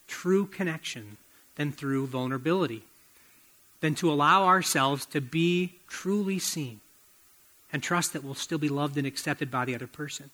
true 0.06 0.44
connection 0.44 1.16
than 1.56 1.72
through 1.72 2.08
vulnerability, 2.08 2.82
than 3.80 3.94
to 3.94 4.12
allow 4.12 4.44
ourselves 4.44 5.06
to 5.06 5.22
be 5.22 5.72
truly 5.88 6.38
seen 6.38 6.80
and 7.72 7.82
trust 7.82 8.12
that 8.12 8.22
we'll 8.22 8.34
still 8.34 8.58
be 8.58 8.68
loved 8.68 8.98
and 8.98 9.06
accepted 9.06 9.50
by 9.50 9.64
the 9.64 9.74
other 9.74 9.86
person. 9.86 10.28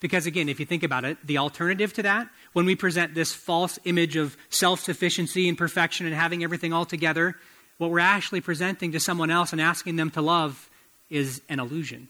Because 0.00 0.26
again, 0.26 0.48
if 0.48 0.60
you 0.60 0.66
think 0.66 0.82
about 0.82 1.04
it, 1.04 1.18
the 1.24 1.38
alternative 1.38 1.92
to 1.94 2.02
that, 2.02 2.28
when 2.52 2.66
we 2.66 2.74
present 2.74 3.14
this 3.14 3.32
false 3.32 3.78
image 3.84 4.16
of 4.16 4.36
self 4.48 4.80
sufficiency 4.80 5.48
and 5.48 5.56
perfection 5.56 6.06
and 6.06 6.14
having 6.14 6.42
everything 6.42 6.72
all 6.72 6.84
together, 6.84 7.36
what 7.78 7.90
we're 7.90 7.98
actually 7.98 8.40
presenting 8.40 8.92
to 8.92 9.00
someone 9.00 9.30
else 9.30 9.52
and 9.52 9.60
asking 9.60 9.96
them 9.96 10.10
to 10.10 10.20
love 10.20 10.68
is 11.08 11.40
an 11.48 11.60
illusion, 11.60 12.08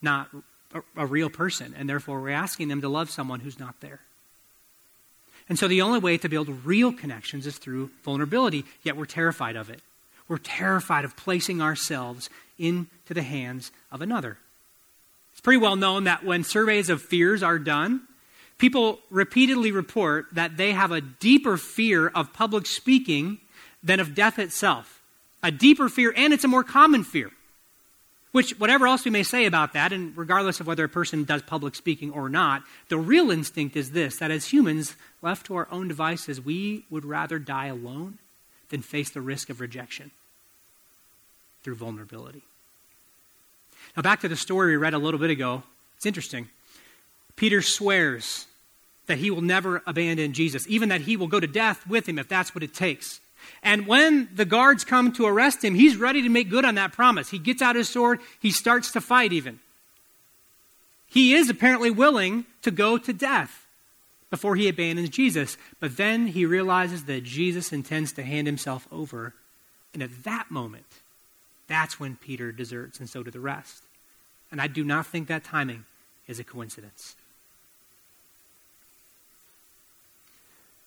not 0.00 0.28
a, 0.74 0.82
a 0.96 1.06
real 1.06 1.30
person. 1.30 1.74
And 1.76 1.88
therefore, 1.88 2.20
we're 2.20 2.30
asking 2.30 2.68
them 2.68 2.80
to 2.80 2.88
love 2.88 3.10
someone 3.10 3.40
who's 3.40 3.58
not 3.58 3.80
there. 3.80 4.00
And 5.48 5.58
so 5.58 5.68
the 5.68 5.82
only 5.82 5.98
way 5.98 6.16
to 6.18 6.28
build 6.28 6.48
real 6.64 6.92
connections 6.92 7.46
is 7.46 7.58
through 7.58 7.90
vulnerability, 8.04 8.64
yet 8.82 8.96
we're 8.96 9.06
terrified 9.06 9.56
of 9.56 9.70
it. 9.70 9.80
We're 10.28 10.38
terrified 10.38 11.04
of 11.04 11.16
placing 11.16 11.60
ourselves 11.60 12.30
into 12.58 12.88
the 13.12 13.22
hands 13.22 13.70
of 13.90 14.00
another. 14.00 14.38
Pretty 15.42 15.58
well 15.58 15.76
known 15.76 16.04
that 16.04 16.24
when 16.24 16.44
surveys 16.44 16.88
of 16.88 17.02
fears 17.02 17.42
are 17.42 17.58
done, 17.58 18.02
people 18.58 19.00
repeatedly 19.10 19.72
report 19.72 20.26
that 20.32 20.56
they 20.56 20.72
have 20.72 20.92
a 20.92 21.00
deeper 21.00 21.56
fear 21.56 22.08
of 22.08 22.32
public 22.32 22.66
speaking 22.66 23.38
than 23.82 23.98
of 23.98 24.14
death 24.14 24.38
itself. 24.38 25.02
A 25.42 25.50
deeper 25.50 25.88
fear, 25.88 26.14
and 26.16 26.32
it's 26.32 26.44
a 26.44 26.48
more 26.48 26.62
common 26.62 27.02
fear. 27.02 27.30
Which, 28.30 28.58
whatever 28.58 28.86
else 28.86 29.04
we 29.04 29.10
may 29.10 29.24
say 29.24 29.44
about 29.44 29.72
that, 29.74 29.92
and 29.92 30.16
regardless 30.16 30.60
of 30.60 30.66
whether 30.66 30.84
a 30.84 30.88
person 30.88 31.24
does 31.24 31.42
public 31.42 31.74
speaking 31.74 32.12
or 32.12 32.28
not, 32.28 32.62
the 32.88 32.96
real 32.96 33.30
instinct 33.30 33.76
is 33.76 33.90
this 33.90 34.18
that 34.18 34.30
as 34.30 34.52
humans, 34.52 34.96
left 35.20 35.46
to 35.46 35.56
our 35.56 35.68
own 35.70 35.88
devices, 35.88 36.40
we 36.40 36.84
would 36.88 37.04
rather 37.04 37.38
die 37.38 37.66
alone 37.66 38.18
than 38.70 38.80
face 38.80 39.10
the 39.10 39.20
risk 39.20 39.50
of 39.50 39.60
rejection 39.60 40.12
through 41.62 41.74
vulnerability. 41.74 42.42
Now, 43.96 44.02
back 44.02 44.20
to 44.20 44.28
the 44.28 44.36
story 44.36 44.72
we 44.72 44.76
read 44.76 44.94
a 44.94 44.98
little 44.98 45.20
bit 45.20 45.30
ago. 45.30 45.62
It's 45.96 46.06
interesting. 46.06 46.48
Peter 47.36 47.62
swears 47.62 48.46
that 49.06 49.18
he 49.18 49.30
will 49.30 49.42
never 49.42 49.82
abandon 49.86 50.32
Jesus, 50.32 50.66
even 50.68 50.88
that 50.90 51.02
he 51.02 51.16
will 51.16 51.26
go 51.26 51.40
to 51.40 51.46
death 51.46 51.86
with 51.86 52.08
him 52.08 52.18
if 52.18 52.28
that's 52.28 52.54
what 52.54 52.62
it 52.62 52.74
takes. 52.74 53.20
And 53.62 53.86
when 53.86 54.28
the 54.34 54.44
guards 54.44 54.84
come 54.84 55.12
to 55.12 55.26
arrest 55.26 55.64
him, 55.64 55.74
he's 55.74 55.96
ready 55.96 56.22
to 56.22 56.28
make 56.28 56.48
good 56.48 56.64
on 56.64 56.76
that 56.76 56.92
promise. 56.92 57.30
He 57.30 57.38
gets 57.38 57.62
out 57.62 57.76
his 57.76 57.88
sword, 57.88 58.20
he 58.40 58.50
starts 58.50 58.92
to 58.92 59.00
fight 59.00 59.32
even. 59.32 59.60
He 61.06 61.34
is 61.34 61.50
apparently 61.50 61.90
willing 61.90 62.46
to 62.62 62.70
go 62.70 62.96
to 62.96 63.12
death 63.12 63.66
before 64.30 64.56
he 64.56 64.68
abandons 64.68 65.10
Jesus. 65.10 65.58
But 65.78 65.96
then 65.96 66.28
he 66.28 66.46
realizes 66.46 67.04
that 67.04 67.24
Jesus 67.24 67.72
intends 67.72 68.12
to 68.14 68.22
hand 68.22 68.46
himself 68.46 68.88
over. 68.90 69.34
And 69.92 70.02
at 70.02 70.24
that 70.24 70.50
moment, 70.50 70.86
that's 71.72 71.98
when 71.98 72.16
Peter 72.16 72.52
deserts, 72.52 73.00
and 73.00 73.08
so 73.08 73.22
do 73.22 73.30
the 73.30 73.40
rest. 73.40 73.82
And 74.50 74.60
I 74.60 74.66
do 74.66 74.84
not 74.84 75.06
think 75.06 75.28
that 75.28 75.44
timing 75.44 75.84
is 76.28 76.38
a 76.38 76.44
coincidence. 76.44 77.16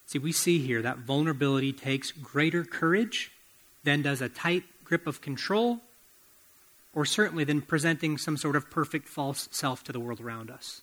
See, 0.06 0.20
we 0.20 0.30
see 0.30 0.58
here 0.60 0.82
that 0.82 0.98
vulnerability 0.98 1.72
takes 1.72 2.12
greater 2.12 2.64
courage 2.64 3.32
than 3.82 4.02
does 4.02 4.22
a 4.22 4.28
tight 4.28 4.62
grip 4.84 5.06
of 5.06 5.20
control, 5.20 5.80
or 6.94 7.04
certainly 7.04 7.42
than 7.42 7.60
presenting 7.60 8.16
some 8.16 8.36
sort 8.36 8.54
of 8.54 8.70
perfect 8.70 9.08
false 9.08 9.48
self 9.50 9.82
to 9.84 9.92
the 9.92 10.00
world 10.00 10.20
around 10.20 10.50
us. 10.50 10.82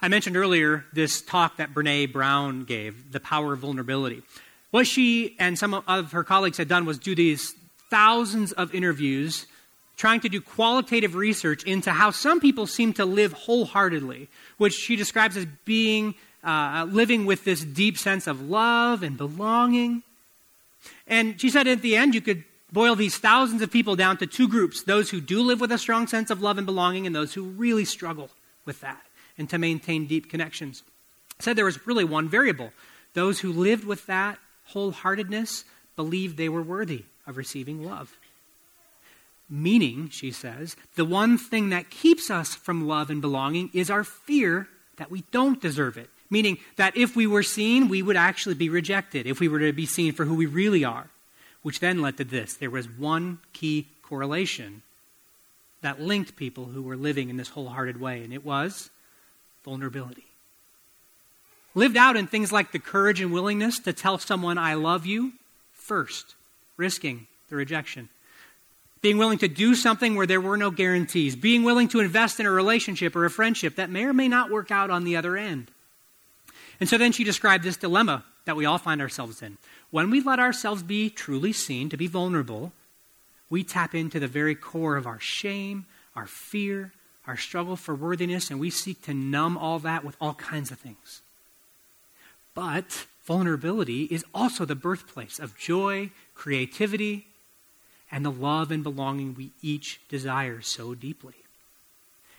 I 0.00 0.08
mentioned 0.08 0.36
earlier 0.36 0.86
this 0.94 1.20
talk 1.20 1.58
that 1.58 1.74
Brene 1.74 2.10
Brown 2.10 2.64
gave, 2.64 3.12
The 3.12 3.20
Power 3.20 3.52
of 3.52 3.58
Vulnerability. 3.58 4.22
What 4.70 4.86
she 4.86 5.36
and 5.38 5.58
some 5.58 5.74
of 5.74 6.12
her 6.12 6.24
colleagues 6.24 6.58
had 6.58 6.68
done 6.68 6.84
was 6.84 6.98
do 6.98 7.14
these 7.14 7.54
thousands 7.90 8.52
of 8.52 8.74
interviews 8.74 9.46
trying 9.96 10.20
to 10.20 10.30
do 10.30 10.40
qualitative 10.40 11.14
research 11.14 11.62
into 11.64 11.90
how 11.90 12.10
some 12.10 12.40
people 12.40 12.66
seem 12.66 12.90
to 12.94 13.04
live 13.04 13.34
wholeheartedly, 13.34 14.28
which 14.56 14.72
she 14.72 14.96
describes 14.96 15.36
as 15.36 15.44
being 15.66 16.14
uh, 16.42 16.86
living 16.88 17.26
with 17.26 17.44
this 17.44 17.62
deep 17.62 17.98
sense 17.98 18.26
of 18.26 18.48
love 18.48 19.02
and 19.02 19.18
belonging. 19.18 20.02
And 21.06 21.38
she 21.38 21.50
said 21.50 21.68
at 21.68 21.82
the 21.82 21.96
end, 21.96 22.14
you 22.14 22.22
could 22.22 22.44
boil 22.72 22.94
these 22.96 23.18
thousands 23.18 23.60
of 23.60 23.70
people 23.70 23.94
down 23.94 24.16
to 24.16 24.26
two 24.26 24.48
groups 24.48 24.84
those 24.84 25.10
who 25.10 25.20
do 25.20 25.42
live 25.42 25.60
with 25.60 25.70
a 25.70 25.76
strong 25.76 26.06
sense 26.06 26.30
of 26.30 26.40
love 26.40 26.56
and 26.56 26.66
belonging, 26.66 27.06
and 27.06 27.14
those 27.14 27.34
who 27.34 27.42
really 27.42 27.84
struggle 27.84 28.30
with 28.64 28.80
that 28.80 29.02
and 29.36 29.50
to 29.50 29.58
maintain 29.58 30.06
deep 30.06 30.30
connections. 30.30 30.82
Said 31.40 31.56
there 31.56 31.64
was 31.66 31.86
really 31.86 32.04
one 32.04 32.28
variable. 32.28 32.72
Those 33.12 33.40
who 33.40 33.52
lived 33.52 33.84
with 33.84 34.06
that 34.06 34.38
wholeheartedness 34.72 35.64
believed 35.96 36.36
they 36.36 36.48
were 36.48 36.62
worthy 36.62 37.04
of 37.26 37.36
receiving 37.36 37.84
love. 37.84 38.16
Meaning, 39.48 40.08
she 40.10 40.30
says, 40.30 40.76
the 40.94 41.04
one 41.04 41.36
thing 41.36 41.70
that 41.70 41.90
keeps 41.90 42.30
us 42.30 42.54
from 42.54 42.86
love 42.86 43.10
and 43.10 43.20
belonging 43.20 43.70
is 43.72 43.90
our 43.90 44.04
fear 44.04 44.68
that 44.96 45.10
we 45.10 45.24
don't 45.32 45.60
deserve 45.60 45.96
it 45.96 46.08
meaning 46.30 46.58
that 46.76 46.96
if 46.96 47.16
we 47.16 47.26
were 47.26 47.42
seen, 47.42 47.88
we 47.88 48.02
would 48.02 48.16
actually 48.16 48.54
be 48.54 48.68
rejected 48.68 49.26
if 49.26 49.40
we 49.40 49.48
were 49.48 49.58
to 49.58 49.72
be 49.72 49.86
seen 49.86 50.12
for 50.12 50.24
who 50.24 50.34
we 50.34 50.46
really 50.46 50.84
are. 50.84 51.10
Which 51.62 51.80
then 51.80 52.00
led 52.00 52.16
to 52.16 52.24
this 52.24 52.54
there 52.54 52.70
was 52.70 52.88
one 52.88 53.40
key 53.52 53.88
correlation 54.02 54.82
that 55.82 56.00
linked 56.00 56.36
people 56.36 56.66
who 56.66 56.82
were 56.82 56.96
living 56.96 57.28
in 57.28 57.36
this 57.36 57.48
wholehearted 57.48 58.00
way, 58.00 58.22
and 58.22 58.32
it 58.32 58.44
was 58.44 58.90
vulnerability. 59.64 60.24
Lived 61.74 61.96
out 61.96 62.16
in 62.16 62.26
things 62.26 62.50
like 62.50 62.72
the 62.72 62.78
courage 62.78 63.20
and 63.20 63.32
willingness 63.32 63.78
to 63.80 63.92
tell 63.92 64.18
someone, 64.18 64.58
I 64.58 64.74
love 64.74 65.06
you, 65.06 65.32
first, 65.72 66.34
risking 66.76 67.26
the 67.48 67.56
rejection. 67.56 68.08
Being 69.02 69.18
willing 69.18 69.38
to 69.38 69.48
do 69.48 69.74
something 69.74 70.14
where 70.14 70.26
there 70.26 70.40
were 70.40 70.56
no 70.56 70.70
guarantees. 70.70 71.36
Being 71.36 71.62
willing 71.62 71.88
to 71.88 72.00
invest 72.00 72.38
in 72.38 72.46
a 72.46 72.50
relationship 72.50 73.16
or 73.16 73.24
a 73.24 73.30
friendship 73.30 73.76
that 73.76 73.90
may 73.90 74.04
or 74.04 74.12
may 74.12 74.28
not 74.28 74.50
work 74.50 74.70
out 74.70 74.90
on 74.90 75.04
the 75.04 75.16
other 75.16 75.36
end. 75.36 75.70
And 76.80 76.88
so 76.88 76.98
then 76.98 77.12
she 77.12 77.24
described 77.24 77.64
this 77.64 77.76
dilemma 77.76 78.24
that 78.44 78.56
we 78.56 78.66
all 78.66 78.78
find 78.78 79.00
ourselves 79.00 79.42
in. 79.42 79.56
When 79.90 80.10
we 80.10 80.20
let 80.20 80.38
ourselves 80.38 80.82
be 80.82 81.08
truly 81.08 81.52
seen, 81.52 81.88
to 81.88 81.96
be 81.96 82.06
vulnerable, 82.06 82.72
we 83.48 83.64
tap 83.64 83.94
into 83.94 84.20
the 84.20 84.28
very 84.28 84.54
core 84.54 84.96
of 84.96 85.06
our 85.06 85.20
shame, 85.20 85.86
our 86.14 86.26
fear, 86.26 86.92
our 87.26 87.36
struggle 87.36 87.76
for 87.76 87.94
worthiness, 87.94 88.50
and 88.50 88.60
we 88.60 88.70
seek 88.70 89.02
to 89.02 89.14
numb 89.14 89.56
all 89.56 89.78
that 89.80 90.04
with 90.04 90.16
all 90.20 90.34
kinds 90.34 90.70
of 90.70 90.78
things. 90.78 91.22
But 92.54 93.06
vulnerability 93.24 94.04
is 94.04 94.24
also 94.34 94.64
the 94.64 94.74
birthplace 94.74 95.38
of 95.38 95.56
joy, 95.56 96.10
creativity, 96.34 97.26
and 98.10 98.24
the 98.24 98.30
love 98.30 98.70
and 98.70 98.82
belonging 98.82 99.34
we 99.34 99.50
each 99.62 100.00
desire 100.08 100.60
so 100.60 100.94
deeply. 100.94 101.34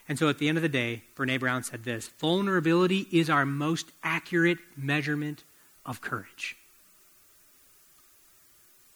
And 0.09 0.19
so 0.19 0.27
at 0.27 0.39
the 0.39 0.49
end 0.49 0.57
of 0.57 0.61
the 0.61 0.69
day, 0.69 1.03
Brene 1.15 1.39
Brown 1.39 1.63
said 1.63 1.83
this 1.83 2.09
vulnerability 2.19 3.07
is 3.11 3.29
our 3.29 3.45
most 3.45 3.91
accurate 4.03 4.57
measurement 4.75 5.43
of 5.85 6.01
courage. 6.01 6.57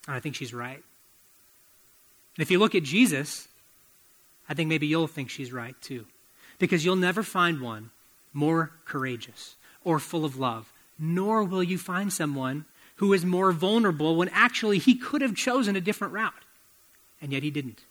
And 0.08 0.16
I 0.16 0.20
think 0.20 0.36
she's 0.36 0.54
right. 0.54 0.84
And 2.36 2.42
if 2.42 2.52
you 2.52 2.60
look 2.60 2.76
at 2.76 2.84
Jesus, 2.84 3.48
I 4.50 4.54
think 4.54 4.68
maybe 4.68 4.88
you'll 4.88 5.08
think 5.08 5.30
she's 5.30 5.54
right 5.54 5.80
too. 5.82 6.06
Because 6.60 6.84
you'll 6.84 6.96
never 6.96 7.24
find 7.24 7.62
one 7.62 7.92
more 8.34 8.72
courageous 8.86 9.56
or 9.84 10.00
full 10.00 10.26
of 10.26 10.38
love, 10.38 10.72
nor 11.00 11.44
will 11.44 11.64
you 11.64 11.78
find 11.78 12.12
someone 12.12 12.66
who 12.98 13.12
is 13.14 13.26
more 13.26 13.52
vulnerable 13.52 14.16
when 14.16 14.30
actually 14.30 14.78
he 14.78 14.96
could 14.96 15.22
have 15.22 15.36
chosen 15.36 15.76
a 15.76 15.82
different 15.82 16.14
route. 16.14 16.34
And 17.22 17.34
yet 17.34 17.44
he 17.44 17.52
didn't. 17.52 17.82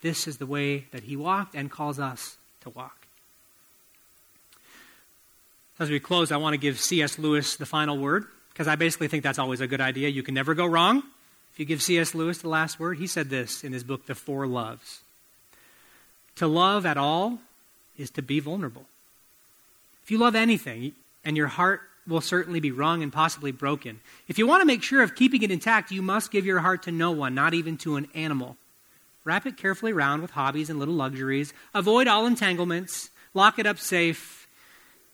This 0.00 0.28
is 0.28 0.38
the 0.38 0.46
way 0.46 0.86
that 0.92 1.04
he 1.04 1.16
walked 1.16 1.54
and 1.54 1.70
calls 1.70 1.98
us 1.98 2.36
to 2.60 2.70
walk. 2.70 3.06
As 5.78 5.90
we 5.90 5.98
close, 5.98 6.30
I 6.30 6.36
want 6.36 6.54
to 6.54 6.58
give 6.58 6.78
C.S. 6.78 7.18
Lewis 7.18 7.56
the 7.56 7.66
final 7.66 7.98
word 7.98 8.26
because 8.52 8.68
I 8.68 8.76
basically 8.76 9.08
think 9.08 9.24
that's 9.24 9.40
always 9.40 9.60
a 9.60 9.66
good 9.66 9.80
idea. 9.80 10.08
You 10.08 10.22
can 10.22 10.34
never 10.34 10.54
go 10.54 10.66
wrong 10.66 11.02
if 11.52 11.58
you 11.58 11.64
give 11.64 11.82
C.S. 11.82 12.14
Lewis 12.14 12.38
the 12.38 12.48
last 12.48 12.78
word. 12.78 12.98
He 12.98 13.08
said 13.08 13.28
this 13.28 13.64
in 13.64 13.72
his 13.72 13.82
book, 13.82 14.06
The 14.06 14.14
Four 14.14 14.46
Loves 14.46 15.00
To 16.36 16.46
love 16.46 16.86
at 16.86 16.96
all 16.96 17.40
is 17.96 18.10
to 18.10 18.22
be 18.22 18.38
vulnerable. 18.38 18.84
If 20.04 20.10
you 20.10 20.18
love 20.18 20.36
anything, 20.36 20.92
and 21.24 21.36
your 21.36 21.46
heart 21.48 21.80
will 22.06 22.20
certainly 22.20 22.60
be 22.60 22.70
wrung 22.70 23.02
and 23.02 23.12
possibly 23.12 23.52
broken, 23.52 24.00
if 24.28 24.38
you 24.38 24.46
want 24.46 24.60
to 24.60 24.66
make 24.66 24.82
sure 24.82 25.02
of 25.02 25.14
keeping 25.14 25.42
it 25.42 25.50
intact, 25.50 25.90
you 25.90 26.02
must 26.02 26.30
give 26.30 26.44
your 26.44 26.60
heart 26.60 26.82
to 26.82 26.92
no 26.92 27.10
one, 27.10 27.34
not 27.34 27.54
even 27.54 27.76
to 27.78 27.96
an 27.96 28.08
animal. 28.14 28.56
Wrap 29.24 29.46
it 29.46 29.56
carefully 29.56 29.92
around 29.92 30.20
with 30.20 30.32
hobbies 30.32 30.68
and 30.68 30.78
little 30.78 30.94
luxuries. 30.94 31.54
Avoid 31.72 32.06
all 32.06 32.26
entanglements. 32.26 33.10
Lock 33.32 33.58
it 33.58 33.66
up 33.66 33.78
safe 33.78 34.46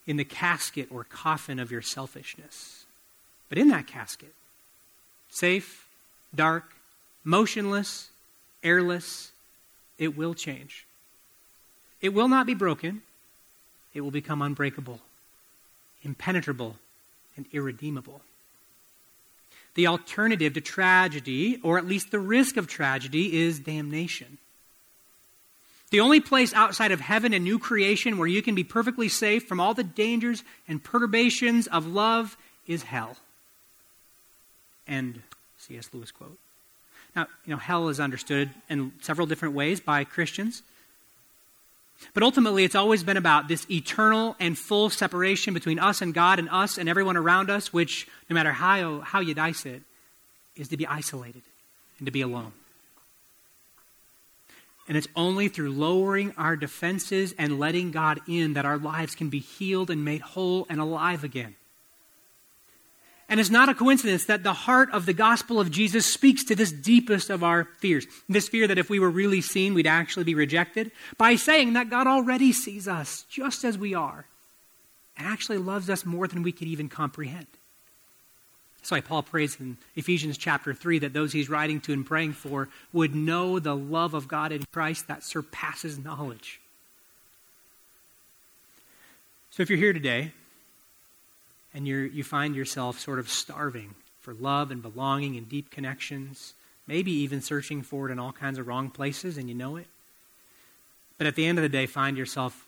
in 0.07 0.17
the 0.17 0.25
casket 0.25 0.89
or 0.91 1.05
coffin 1.05 1.61
of 1.61 1.71
your 1.71 1.83
selfishness. 1.83 2.85
But 3.49 3.59
in 3.59 3.69
that 3.69 3.87
casket, 3.87 4.35
safe, 5.29 5.87
dark, 6.35 6.75
motionless, 7.23 8.11
airless, 8.65 9.31
it 9.99 10.17
will 10.17 10.35
change. 10.35 10.87
It 12.01 12.15
will 12.15 12.29
not 12.29 12.47
be 12.47 12.55
broken. 12.55 13.03
It 13.95 14.01
will 14.01 14.11
become 14.11 14.43
unbreakable, 14.43 15.01
impenetrable, 16.03 16.77
and 17.37 17.47
irredeemable. 17.53 18.21
The 19.75 19.87
alternative 19.87 20.55
to 20.55 20.61
tragedy, 20.61 21.61
or 21.63 21.79
at 21.79 21.87
least 21.87 22.11
the 22.11 22.19
risk 22.19 22.57
of 22.57 22.67
tragedy, 22.67 23.41
is 23.41 23.61
damnation. 23.61 24.39
The 25.91 26.01
only 26.01 26.21
place 26.21 26.55
outside 26.55 26.93
of 26.93 27.01
heaven 27.01 27.33
and 27.35 27.45
new 27.45 27.59
creation 27.59 28.17
where 28.17 28.29
you 28.29 28.43
can 28.43 28.55
be 28.55 28.65
perfectly 28.65 29.09
safe 29.09 29.47
from 29.47 29.61
all 29.61 29.75
the 29.75 29.85
dangers 29.85 30.45
and 30.69 30.83
perturbations 30.83 31.67
of 31.67 31.87
love 31.87 32.37
is 32.67 32.85
hell. 32.85 33.17
End 34.87 35.23
C.S. 35.59 35.91
Lewis 35.93 36.11
quote. 36.11 36.39
Now, 37.15 37.27
you 37.45 37.51
know, 37.51 37.59
hell 37.59 37.89
is 37.89 37.99
understood 37.99 38.51
in 38.69 38.93
several 39.01 39.27
different 39.27 39.55
ways 39.55 39.81
by 39.81 40.05
Christians. 40.05 40.63
But 42.15 42.23
ultimately, 42.23 42.65
it's 42.65 42.75
always 42.75 43.05
been 43.05 43.17
about 43.17 43.49
this 43.49 43.67
eternal 43.71 44.35
and 44.41 44.59
full 44.59 44.91
separation 44.91 45.55
between 45.55 45.79
us 45.79 46.01
and 46.03 46.15
God 46.15 46.39
and 46.39 46.49
us 46.49 46.79
and 46.79 46.89
everyone 46.89 47.17
around 47.17 47.51
us, 47.51 47.73
which, 47.73 48.09
no 48.29 48.35
matter 48.35 48.53
how, 48.53 49.01
how 49.01 49.21
you 49.21 49.35
dice 49.35 49.67
it, 49.67 49.83
is 50.57 50.69
to 50.69 50.77
be 50.77 50.87
isolated 50.87 51.43
and 51.99 52.07
to 52.07 52.13
be 52.13 52.23
alone. 52.23 52.53
And 54.89 54.97
it's 54.97 55.09
only 55.15 55.49
through 55.49 55.71
lowering 55.71 56.35
our 56.37 56.57
defenses 56.57 57.33
and 57.39 57.61
letting 57.61 57.93
God 57.93 58.21
in 58.27 58.55
that 58.55 58.65
our 58.65 58.79
lives 58.79 59.15
can 59.15 59.29
be 59.29 59.39
healed 59.39 59.89
and 59.89 60.05
made 60.05 60.21
whole 60.21 60.67
and 60.69 60.81
alive 60.81 61.23
again. 61.23 61.55
And 63.31 63.39
it's 63.39 63.49
not 63.49 63.69
a 63.69 63.75
coincidence 63.75 64.25
that 64.25 64.43
the 64.43 64.53
heart 64.53 64.91
of 64.91 65.07
the 65.07 65.13
gospel 65.13 65.61
of 65.61 65.71
Jesus 65.71 66.05
speaks 66.05 66.43
to 66.45 66.57
this 66.57 66.73
deepest 66.73 67.31
of 67.31 67.45
our 67.45 67.69
fears. 67.79 68.05
This 68.29 68.49
fear 68.49 68.67
that 68.67 68.77
if 68.77 68.91
we 68.91 68.99
were 68.99 69.09
really 69.09 69.41
seen, 69.41 69.73
we'd 69.73 69.87
actually 69.87 70.25
be 70.25 70.35
rejected, 70.35 70.91
by 71.17 71.37
saying 71.37 71.75
that 71.75 71.91
God 71.91 72.09
already 72.09 72.53
sees 72.53 72.89
us 72.89 73.25
just 73.31 73.63
as 73.63 73.79
we 73.79 73.95
are 73.95 74.27
and 75.17 75.29
actually 75.29 75.59
loves 75.59 75.89
us 75.89 76.05
more 76.05 76.27
than 76.27 76.43
we 76.43 76.51
could 76.51 76.67
even 76.67 76.89
comprehend. 76.89 77.47
That's 78.79 78.91
why 78.91 79.01
Paul 79.01 79.23
prays 79.23 79.61
in 79.61 79.77
Ephesians 79.95 80.37
chapter 80.37 80.75
3 80.75 80.99
that 81.01 81.13
those 81.13 81.33
he's 81.33 81.49
writing 81.49 81.81
to 81.83 81.93
and 81.93 82.05
praying 82.05 82.33
for 82.33 82.69
would 82.93 83.15
know 83.15 83.61
the 83.61 83.77
love 83.77 84.13
of 84.13 84.27
God 84.27 84.51
in 84.51 84.65
Christ 84.73 85.07
that 85.07 85.23
surpasses 85.23 85.99
knowledge. 85.99 86.61
So 89.51 89.63
if 89.63 89.71
you're 89.71 89.79
here 89.79 89.93
today 89.93 90.33
and 91.75 91.87
you 91.87 91.99
you 91.99 92.25
find 92.25 92.55
yourself 92.55 92.99
sort 92.99 93.19
of 93.19 93.29
starving 93.29 93.95
for 94.21 94.35
love 94.35 94.71
and 94.71 94.83
belonging 94.83 95.37
and 95.37 95.49
deep 95.49 95.71
connections, 95.71 96.55
maybe 96.87 97.11
even 97.11 97.41
searching 97.41 97.83
for 97.83 98.09
it 98.09 98.13
in 98.13 98.19
all 98.19 98.33
kinds 98.33 98.59
of 98.59 98.67
wrong 98.67 98.91
places 98.91 99.39
and 99.39 99.49
you 99.49 99.55
know 99.55 99.77
it. 99.77 99.87
But 101.19 101.27
at 101.27 101.37
the 101.37 101.47
end 101.47 101.59
of 101.59 101.63
the 101.63 101.69
day, 101.69 101.87
find 101.87 102.17
yourself 102.17 102.67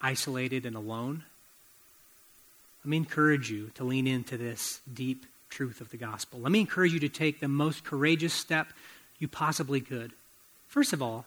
isolated 0.00 0.66
and 0.66 0.76
alone. 0.76 1.24
Let 2.84 2.90
me 2.90 2.96
encourage 2.96 3.50
you 3.50 3.70
to 3.74 3.84
lean 3.84 4.06
into 4.06 4.36
this 4.36 4.80
deep 4.92 5.26
truth 5.50 5.80
of 5.80 5.90
the 5.90 5.96
gospel. 5.96 6.40
Let 6.40 6.50
me 6.50 6.60
encourage 6.60 6.92
you 6.92 7.00
to 7.00 7.08
take 7.08 7.40
the 7.40 7.48
most 7.48 7.84
courageous 7.84 8.32
step 8.32 8.68
you 9.18 9.28
possibly 9.28 9.80
could. 9.80 10.12
First 10.66 10.92
of 10.92 11.02
all, 11.02 11.26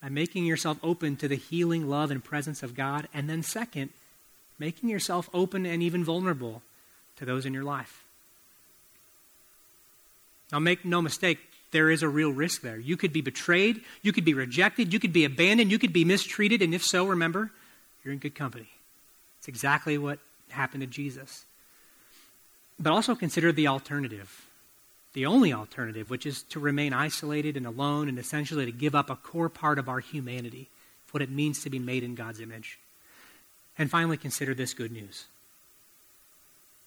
by 0.00 0.08
making 0.08 0.44
yourself 0.44 0.78
open 0.82 1.16
to 1.16 1.28
the 1.28 1.36
healing 1.36 1.88
love 1.88 2.10
and 2.10 2.22
presence 2.22 2.62
of 2.62 2.74
God. 2.74 3.08
And 3.12 3.28
then, 3.28 3.42
second, 3.42 3.90
making 4.58 4.88
yourself 4.88 5.28
open 5.32 5.66
and 5.66 5.82
even 5.82 6.04
vulnerable 6.04 6.62
to 7.16 7.24
those 7.24 7.46
in 7.46 7.54
your 7.54 7.64
life. 7.64 8.04
Now, 10.52 10.58
make 10.58 10.84
no 10.84 11.02
mistake, 11.02 11.38
there 11.70 11.90
is 11.90 12.02
a 12.02 12.08
real 12.08 12.30
risk 12.30 12.62
there. 12.62 12.78
You 12.78 12.96
could 12.96 13.12
be 13.12 13.20
betrayed, 13.20 13.82
you 14.02 14.12
could 14.12 14.24
be 14.24 14.34
rejected, 14.34 14.92
you 14.92 14.98
could 14.98 15.12
be 15.12 15.24
abandoned, 15.24 15.70
you 15.70 15.78
could 15.78 15.92
be 15.92 16.04
mistreated, 16.04 16.62
and 16.62 16.74
if 16.74 16.82
so, 16.82 17.06
remember, 17.06 17.50
you're 18.02 18.12
in 18.12 18.18
good 18.18 18.34
company. 18.34 18.68
It's 19.38 19.48
exactly 19.48 19.98
what 19.98 20.18
happened 20.48 20.80
to 20.80 20.86
Jesus. 20.86 21.44
But 22.80 22.92
also 22.92 23.14
consider 23.14 23.52
the 23.52 23.68
alternative, 23.68 24.46
the 25.12 25.26
only 25.26 25.52
alternative, 25.52 26.08
which 26.08 26.24
is 26.24 26.42
to 26.44 26.60
remain 26.60 26.92
isolated 26.92 27.56
and 27.56 27.66
alone 27.66 28.08
and 28.08 28.18
essentially 28.18 28.64
to 28.64 28.72
give 28.72 28.94
up 28.94 29.10
a 29.10 29.16
core 29.16 29.48
part 29.48 29.78
of 29.78 29.88
our 29.88 30.00
humanity, 30.00 30.68
what 31.10 31.22
it 31.22 31.30
means 31.30 31.62
to 31.62 31.70
be 31.70 31.78
made 31.78 32.04
in 32.04 32.14
God's 32.14 32.40
image. 32.40 32.78
And 33.78 33.90
finally, 33.90 34.16
consider 34.16 34.54
this 34.54 34.74
good 34.74 34.92
news. 34.92 35.26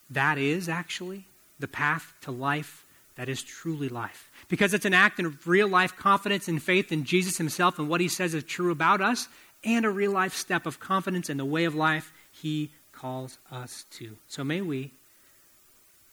That 0.10 0.38
is 0.38 0.68
actually 0.68 1.26
the 1.60 1.68
path 1.68 2.14
to 2.22 2.32
life 2.32 2.86
that 3.16 3.30
is 3.30 3.44
truly 3.44 3.90
life. 3.90 4.30
Because 4.50 4.74
it's 4.74 4.86
an 4.86 4.94
act 4.94 5.20
of 5.20 5.48
real 5.48 5.68
life 5.68 5.96
confidence 5.96 6.48
and 6.48 6.62
faith 6.62 6.92
in 6.92 7.04
Jesus 7.04 7.38
himself 7.38 7.80
and 7.80 7.88
what 7.88 8.02
he 8.02 8.08
says 8.08 8.34
is 8.34 8.44
true 8.44 8.72
about 8.72 9.02
us, 9.02 9.28
and 9.64 9.86
a 9.86 9.90
real 9.90 10.12
life 10.12 10.34
step 10.34 10.66
of 10.66 10.80
confidence 10.80 11.30
in 11.30 11.38
the 11.38 11.46
way 11.46 11.66
of 11.66 11.76
life 11.76 12.12
he 12.32 12.72
calls 12.92 13.38
us 13.52 13.86
to. 13.92 14.18
So 14.28 14.44
may 14.44 14.62
we 14.62 14.92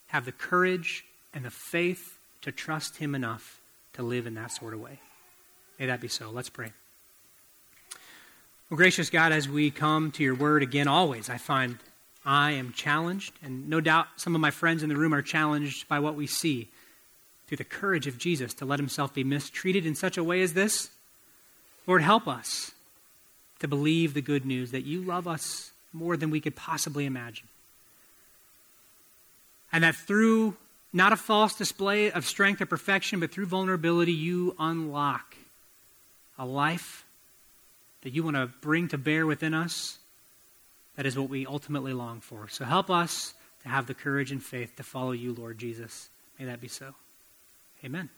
have 0.07 0.25
the 0.25 0.31
courage 0.31 1.05
and 1.33 1.45
the 1.45 1.51
faith 1.51 2.19
to 2.41 2.51
trust 2.51 2.97
him 2.97 3.15
enough 3.15 3.59
to 3.93 4.03
live 4.03 4.27
in 4.27 4.35
that 4.35 4.51
sort 4.51 4.73
of 4.73 4.81
way. 4.81 4.99
May 5.79 5.87
that 5.87 6.01
be 6.01 6.07
so. 6.07 6.29
Let's 6.29 6.49
pray. 6.49 6.71
Well, 8.69 8.77
gracious 8.77 9.09
God, 9.09 9.31
as 9.31 9.49
we 9.49 9.71
come 9.71 10.11
to 10.11 10.23
your 10.23 10.35
word 10.35 10.61
again, 10.61 10.87
always 10.87 11.27
I 11.27 11.37
find 11.37 11.79
I 12.23 12.51
am 12.51 12.71
challenged, 12.71 13.33
and 13.41 13.67
no 13.67 13.81
doubt 13.81 14.05
some 14.17 14.35
of 14.35 14.41
my 14.41 14.51
friends 14.51 14.83
in 14.83 14.89
the 14.89 14.95
room 14.95 15.11
are 15.11 15.23
challenged 15.23 15.87
by 15.87 15.97
what 15.97 16.13
we 16.13 16.27
see 16.27 16.67
through 17.47 17.57
the 17.57 17.63
courage 17.63 18.05
of 18.05 18.19
Jesus 18.19 18.53
to 18.55 18.65
let 18.65 18.77
himself 18.77 19.11
be 19.11 19.23
mistreated 19.23 19.87
in 19.87 19.95
such 19.95 20.17
a 20.17 20.23
way 20.23 20.43
as 20.43 20.53
this. 20.53 20.91
Lord, 21.87 22.03
help 22.03 22.27
us 22.27 22.71
to 23.57 23.67
believe 23.67 24.13
the 24.13 24.21
good 24.21 24.45
news 24.45 24.69
that 24.69 24.85
you 24.85 25.01
love 25.01 25.27
us 25.27 25.71
more 25.91 26.15
than 26.15 26.29
we 26.29 26.39
could 26.39 26.55
possibly 26.55 27.07
imagine. 27.07 27.47
And 29.71 29.83
that 29.83 29.95
through 29.95 30.57
not 30.93 31.11
a 31.11 31.17
false 31.17 31.55
display 31.55 32.11
of 32.11 32.23
strength 32.23 32.61
or 32.61 32.67
perfection, 32.67 33.19
but 33.19 33.31
through 33.31 33.47
vulnerability, 33.47 34.13
you 34.13 34.55
unlock 34.59 35.35
a 36.37 36.45
life 36.45 37.03
that 38.01 38.13
you 38.13 38.23
want 38.23 38.35
to 38.35 38.47
bring 38.61 38.87
to 38.89 38.97
bear 38.97 39.25
within 39.25 39.53
us, 39.53 39.99
that 40.95 41.05
is 41.05 41.17
what 41.17 41.29
we 41.29 41.45
ultimately 41.45 41.93
long 41.93 42.21
for. 42.21 42.47
So 42.49 42.65
help 42.65 42.89
us 42.89 43.33
to 43.63 43.69
have 43.69 43.87
the 43.87 43.93
courage 43.93 44.31
and 44.31 44.43
faith 44.43 44.75
to 44.77 44.83
follow 44.83 45.11
you, 45.11 45.33
Lord 45.33 45.57
Jesus. 45.57 46.09
May 46.37 46.45
that 46.45 46.61
be 46.61 46.67
so. 46.67 46.93
Amen. 47.83 48.09